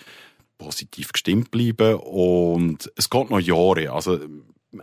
Positiv 0.59 1.13
gestimmt 1.13 1.51
bleiben 1.51 1.95
und 1.97 2.91
es 2.97 3.11
geht 3.11 3.31
noch 3.31 3.41
Jahre. 3.41 3.93
Also 3.93 4.21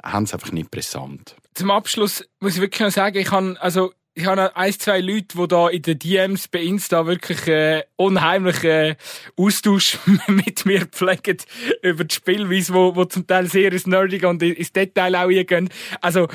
haben 0.03 0.23
es 0.23 0.33
einfach 0.33 0.51
nicht 0.51 0.71
präsent. 0.71 1.35
Zum 1.53 1.71
Abschluss 1.71 2.23
muss 2.39 2.55
ich 2.55 2.61
wirklich 2.61 2.81
noch 2.81 2.91
sagen, 2.91 3.17
ich 3.17 3.31
habe, 3.31 3.55
also, 3.59 3.93
ich 4.15 4.25
habe 4.25 4.55
ein, 4.55 4.73
zwei 4.73 5.01
Leute, 5.01 5.37
die 5.37 5.47
da 5.47 5.69
in 5.69 5.81
den 5.81 5.97
DMs 5.97 6.47
bei 6.47 6.59
Insta 6.59 7.07
wirklich 7.07 7.47
äh, 7.47 7.83
unheimlich 7.95 8.63
äh, 8.63 8.95
Austausch 9.35 9.97
mit 10.27 10.65
mir 10.65 10.85
pflegen 10.85 11.37
über 11.81 12.03
die 12.03 12.13
Spielweise, 12.13 12.73
wo, 12.73 12.95
wo 12.95 13.05
zum 13.05 13.25
Teil 13.25 13.47
sehr 13.47 13.71
ins 13.71 13.87
Nerdige 13.87 14.27
und 14.27 14.43
ins 14.43 14.71
Detail 14.71 15.15
auch 15.15 15.29
gehen. 15.29 15.69
Also 16.01 16.27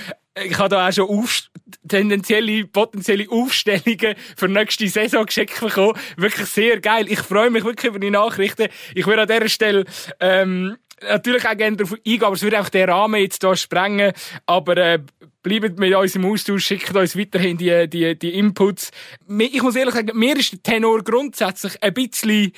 ich 0.44 0.58
habe 0.58 0.68
da 0.68 0.88
auch 0.88 0.92
schon 0.92 1.08
auf, 1.08 1.48
tendenzielle, 1.86 2.66
potenzielle 2.66 3.30
Aufstellungen 3.30 4.16
für 4.36 4.48
nächste 4.48 4.88
Saison 4.88 5.26
geschickt 5.26 5.60
bekommen. 5.60 5.98
Wirklich 6.16 6.48
sehr 6.48 6.80
geil. 6.80 7.06
Ich 7.08 7.20
freue 7.20 7.50
mich 7.50 7.64
wirklich 7.64 7.90
über 7.90 7.98
die 7.98 8.10
Nachrichten. 8.10 8.68
Ich 8.94 9.06
würde 9.06 9.22
an 9.22 9.28
dieser 9.28 9.48
Stelle 9.48 9.84
ähm, 10.20 10.76
natürlich 11.02 11.46
auch 11.46 11.56
gerne 11.56 11.76
darauf 11.76 11.92
eingehen, 11.94 12.24
aber 12.24 12.34
es 12.34 12.42
würde 12.42 12.60
auch 12.60 12.68
den 12.68 12.88
Rahmen 12.88 13.20
jetzt 13.20 13.42
hier 13.42 13.56
sprengen. 13.56 14.12
Aber 14.46 14.76
äh, 14.76 15.00
bleibt 15.42 15.78
mit 15.78 15.94
uns 15.94 16.14
im 16.14 16.24
Austausch, 16.24 16.64
schickt 16.64 16.94
uns 16.94 17.16
weiterhin 17.16 17.56
die, 17.56 17.88
die, 17.88 18.18
die 18.18 18.34
Inputs. 18.34 18.90
Ich 19.38 19.62
muss 19.62 19.76
ehrlich 19.76 19.94
sagen, 19.94 20.18
mir 20.18 20.36
ist 20.36 20.52
der 20.52 20.62
Tenor 20.62 21.02
grundsätzlich 21.02 21.82
ein 21.82 21.94
bisschen 21.94 22.52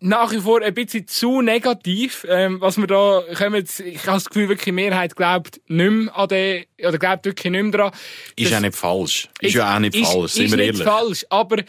nach 0.00 0.30
wie 0.30 0.40
vor 0.40 0.62
ein 0.62 0.74
bisschen 0.74 1.06
zu 1.08 1.40
negativ, 1.40 2.26
ähm, 2.28 2.60
was 2.60 2.76
wir 2.76 2.86
da 2.86 3.24
kommen. 3.34 3.64
Ich 3.64 3.98
habe 4.00 4.12
das 4.12 4.26
Gefühl, 4.26 4.48
wirklich 4.48 4.66
die 4.66 4.72
Mehrheit 4.72 5.16
glaubt 5.16 5.60
nicht 5.68 5.90
mehr 5.90 6.16
an 6.16 6.28
den, 6.28 6.64
oder 6.78 6.98
glaubt 6.98 7.24
wirklich 7.24 7.50
nicht 7.50 7.62
mehr 7.62 7.72
daran. 7.72 7.92
Ist 8.36 8.50
ja 8.50 8.60
nicht 8.60 8.76
falsch. 8.76 9.28
Ist, 9.40 9.48
ist 9.48 9.54
ja 9.54 9.74
auch 9.74 9.78
nicht 9.78 9.94
ist, 9.94 10.12
falsch, 10.12 10.32
sind 10.32 10.50
wir 10.50 10.58
ehrlich. 10.58 10.74
Ist 10.74 10.78
nicht 10.80 10.88
falsch, 10.88 11.26
aber 11.30 11.62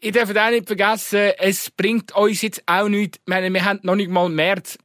ich 0.00 0.12
darf 0.12 0.34
auch 0.34 0.50
nicht 0.50 0.66
vergessen, 0.66 1.32
es 1.38 1.70
bringt 1.70 2.14
uns 2.14 2.42
jetzt 2.42 2.62
auch 2.66 2.88
nichts. 2.88 3.18
Ich 3.18 3.28
meine, 3.28 3.52
wir 3.52 3.64
haben 3.64 3.80
noch 3.82 3.96
nicht 3.96 4.10
mal 4.10 4.28
März 4.28 4.78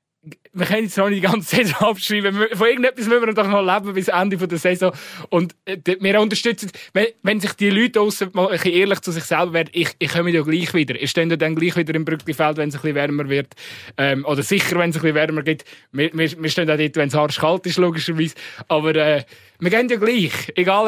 wir 0.53 0.65
können 0.65 0.83
jetzt 0.83 0.97
noch 0.97 1.09
nicht 1.09 1.21
die 1.21 1.27
ganze 1.27 1.55
Saison 1.55 1.89
abschreiben. 1.89 2.33
Von 2.33 2.67
irgendetwas 2.67 3.07
müssen 3.07 3.25
wir 3.25 3.33
doch 3.33 3.47
noch 3.47 3.61
leben 3.61 3.93
bis 3.93 4.07
Ende 4.07 4.37
der 4.37 4.57
Saison. 4.57 4.93
Und 5.29 5.55
äh, 5.65 5.77
wir 5.99 6.21
unterstützen, 6.21 6.71
wenn, 6.93 7.39
sich 7.39 7.53
die 7.53 7.69
Leute 7.69 7.99
aussen 7.99 8.29
mal 8.33 8.45
ein 8.47 8.51
bisschen 8.53 8.73
ehrlich 8.73 9.01
zu 9.01 9.11
sich 9.11 9.25
selber 9.25 9.53
werden, 9.53 9.69
ich, 9.73 9.89
ich 9.99 10.09
komme 10.09 10.31
ja 10.31 10.41
gleich 10.41 10.73
wieder. 10.73 10.95
Ich 10.95 11.09
stehe 11.09 11.27
dann 11.37 11.55
gleich 11.55 11.75
wieder 11.75 11.93
im 11.93 12.05
Brücklifeld, 12.05 12.57
wenn 12.57 12.69
es 12.69 12.75
ein 12.75 12.81
bisschen 12.81 12.95
wärmer 12.95 13.29
wird. 13.29 13.53
Ähm, 13.97 14.25
oder 14.25 14.43
sicher, 14.43 14.77
wenn 14.79 14.91
es 14.91 14.95
ein 14.95 15.01
bisschen 15.01 15.15
wärmer 15.15 15.43
geht. 15.43 15.65
Wir, 15.91 16.11
wir, 16.13 16.31
wir 16.41 16.49
stehen 16.49 16.69
auch 16.69 16.77
dort, 16.77 16.95
wenn 16.95 17.09
es 17.09 17.15
arschkalt 17.15 17.65
ist, 17.65 17.77
logischerweise. 17.77 18.35
Aber 18.69 18.95
äh, 18.95 19.23
wir 19.59 19.69
gehen 19.69 19.89
ja 19.89 19.97
gleich. 19.97 20.31
Egal, 20.55 20.87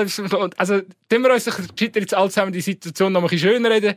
also 0.57 0.81
tun 1.09 1.23
wir 1.23 1.33
uns 1.33 1.45
jetzt 1.77 2.13
alle 2.13 2.29
zusammen 2.29 2.53
die 2.53 2.61
Situation 2.61 3.13
noch 3.13 3.21
ein 3.21 3.27
bisschen 3.27 3.51
schöner 3.51 3.69
reden. 3.69 3.95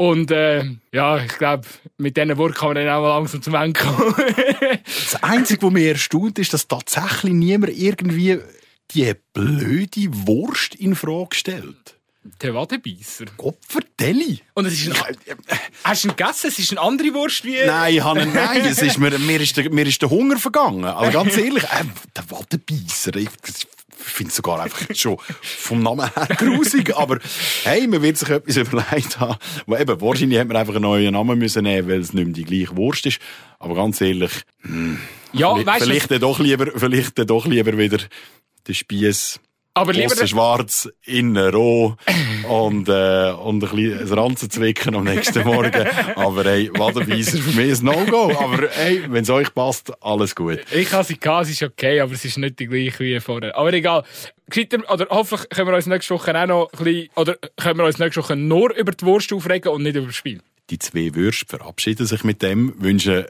Und 0.00 0.30
äh, 0.30 0.64
ja, 0.92 1.18
ich 1.22 1.36
glaube, 1.36 1.68
mit 1.98 2.16
diesen 2.16 2.34
Worten 2.38 2.54
kann 2.54 2.68
man 2.68 2.76
dann 2.76 2.88
auch 2.88 3.02
mal 3.02 3.08
langsam 3.08 3.42
zum 3.42 3.54
Ende 3.54 3.78
kommen. 3.78 4.14
das 4.86 5.22
Einzige, 5.22 5.60
was 5.60 5.72
mich 5.74 5.84
erstaunt, 5.84 6.38
ist, 6.38 6.54
dass 6.54 6.66
tatsächlich 6.66 7.34
niemand 7.34 7.76
irgendwie 7.76 8.38
die 8.92 9.12
blöde 9.34 10.08
Wurst 10.26 10.74
in 10.74 10.94
Frage 10.94 11.36
stellt. 11.36 11.98
Der 12.40 12.54
Wadenbeisser. 12.54 13.26
Opferdelli. 13.36 14.40
Und 14.54 14.64
es 14.64 14.72
ist 14.86 15.04
ein, 15.04 15.16
Hast 15.84 16.04
du 16.04 16.08
ihn 16.08 16.16
gegessen? 16.16 16.46
Es 16.46 16.58
ist 16.58 16.70
eine 16.70 16.80
andere 16.80 17.12
Wurst 17.12 17.44
wie... 17.44 17.56
Nein, 17.66 17.96
ich 17.96 18.02
habe 18.02 18.24
nein. 18.24 18.62
Es 18.64 18.80
ist 18.80 18.96
mir, 18.96 19.10
mir, 19.18 19.40
ist 19.42 19.58
der, 19.58 19.68
mir 19.70 19.86
ist 19.86 20.00
der 20.00 20.08
Hunger 20.08 20.38
vergangen. 20.38 20.86
Aber 20.86 21.10
ganz 21.10 21.36
ehrlich, 21.36 21.64
äh, 21.64 21.84
der 22.16 22.30
Wadenbeisser, 22.30 23.16
ich 23.16 23.28
finde 24.02 24.30
es 24.30 24.36
sogar 24.36 24.60
einfach 24.60 24.86
schon 24.94 25.18
vom 25.42 25.82
Namen 25.82 26.08
her 26.14 26.28
grusig, 26.36 26.96
aber 26.96 27.18
hey, 27.64 27.86
man 27.86 28.02
wird 28.02 28.18
sich 28.18 28.28
etwas 28.28 28.56
überlegt 28.56 29.20
haben. 29.20 29.38
Wo 29.66 29.76
eben, 29.76 30.00
wahrscheinlich 30.00 30.38
hätte 30.38 30.48
man 30.48 30.56
einfach 30.56 30.74
einen 30.74 30.82
neuen 30.82 31.12
Namen 31.12 31.38
müssen 31.38 31.62
nehmen, 31.62 31.88
weil 31.88 32.00
es 32.00 32.12
nicht 32.12 32.24
mehr 32.24 32.34
die 32.34 32.44
gleiche 32.44 32.76
Wurst 32.76 33.06
ist. 33.06 33.20
Aber 33.58 33.74
ganz 33.74 34.00
ehrlich, 34.00 34.32
hm, 34.62 34.98
ja, 35.32 35.54
vielleicht, 35.54 35.84
vielleicht, 35.84 36.22
doch 36.22 36.38
lieber, 36.38 36.66
vielleicht 36.74 37.18
doch 37.30 37.46
lieber 37.46 37.76
wieder 37.76 37.98
den 38.66 38.74
Spieß 38.74 39.40
aber 39.74 39.92
lieber 39.92 40.12
Aussen 40.12 40.28
schwarz, 40.28 40.88
innen 41.04 41.54
roh 41.54 41.96
und, 42.48 42.88
äh, 42.88 43.32
und 43.32 43.62
ein 43.62 43.70
bisschen 43.70 44.12
Ranzen 44.12 44.50
zwicken 44.50 44.94
am 44.96 45.04
nächsten 45.04 45.44
Morgen. 45.44 45.86
Aber 46.16 46.44
hey, 46.44 46.70
Wadenweiser 46.76 47.38
für 47.38 47.56
mich 47.56 47.70
ist 47.70 47.82
No-Go. 47.82 48.32
Aber 48.38 48.68
hey, 48.72 49.04
wenn 49.08 49.22
es 49.22 49.30
euch 49.30 49.54
passt, 49.54 49.92
alles 50.02 50.34
gut. 50.34 50.60
Ich 50.72 50.92
habe 50.92 51.04
sie 51.04 51.18
gehabt, 51.18 51.44
es 51.44 51.52
ist 51.52 51.62
okay, 51.62 52.00
aber 52.00 52.12
es 52.12 52.24
ist 52.24 52.38
nicht 52.38 52.58
die 52.58 52.66
gleiche 52.66 53.04
wie 53.04 53.20
vorher. 53.20 53.56
Aber 53.56 53.72
egal. 53.72 54.04
Oder 54.88 55.06
hoffentlich 55.10 55.48
können 55.50 55.68
wir 55.68 55.76
uns 55.76 55.86
nächste 55.86 56.14
Woche 56.14 56.36
auch 56.36 56.46
noch 56.46 56.72
ein 56.72 56.84
bisschen, 56.84 57.10
oder 57.14 57.36
können 57.56 57.78
wir 57.78 57.84
uns 57.84 57.98
nächste 57.98 58.22
Woche 58.22 58.34
nur 58.34 58.74
über 58.74 58.90
die 58.90 59.04
Wurst 59.04 59.32
aufregen 59.32 59.70
und 59.72 59.84
nicht 59.84 59.94
über 59.94 60.06
das 60.06 60.16
Spiel. 60.16 60.40
Die 60.70 60.78
zwei 60.78 61.14
Würste 61.14 61.46
verabschieden 61.46 62.06
sich 62.06 62.24
mit 62.24 62.42
dem, 62.42 62.74
wünschen 62.82 63.26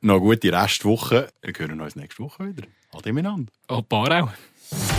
noch 0.00 0.14
eine 0.14 0.22
gute 0.22 0.52
Restwoche. 0.52 1.28
Wir 1.42 1.54
hören 1.56 1.80
uns 1.80 1.94
nächste 1.94 2.22
Woche 2.22 2.48
wieder. 2.48 2.66
Ade 2.92 3.12
miteinander. 3.12 3.52
Paar 3.88 4.22
auch. 4.24 4.30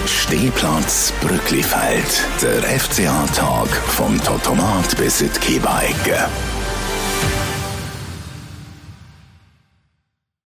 Stehplatz 0.06 1.12
Brücklifeld. 1.21 2.23
Der 2.41 2.80
FCA-Tag 2.80 3.67
vom 3.67 4.21
Totomat 4.23 4.95
bis 4.97 5.21
in 5.21 5.32
die. 5.34 6.30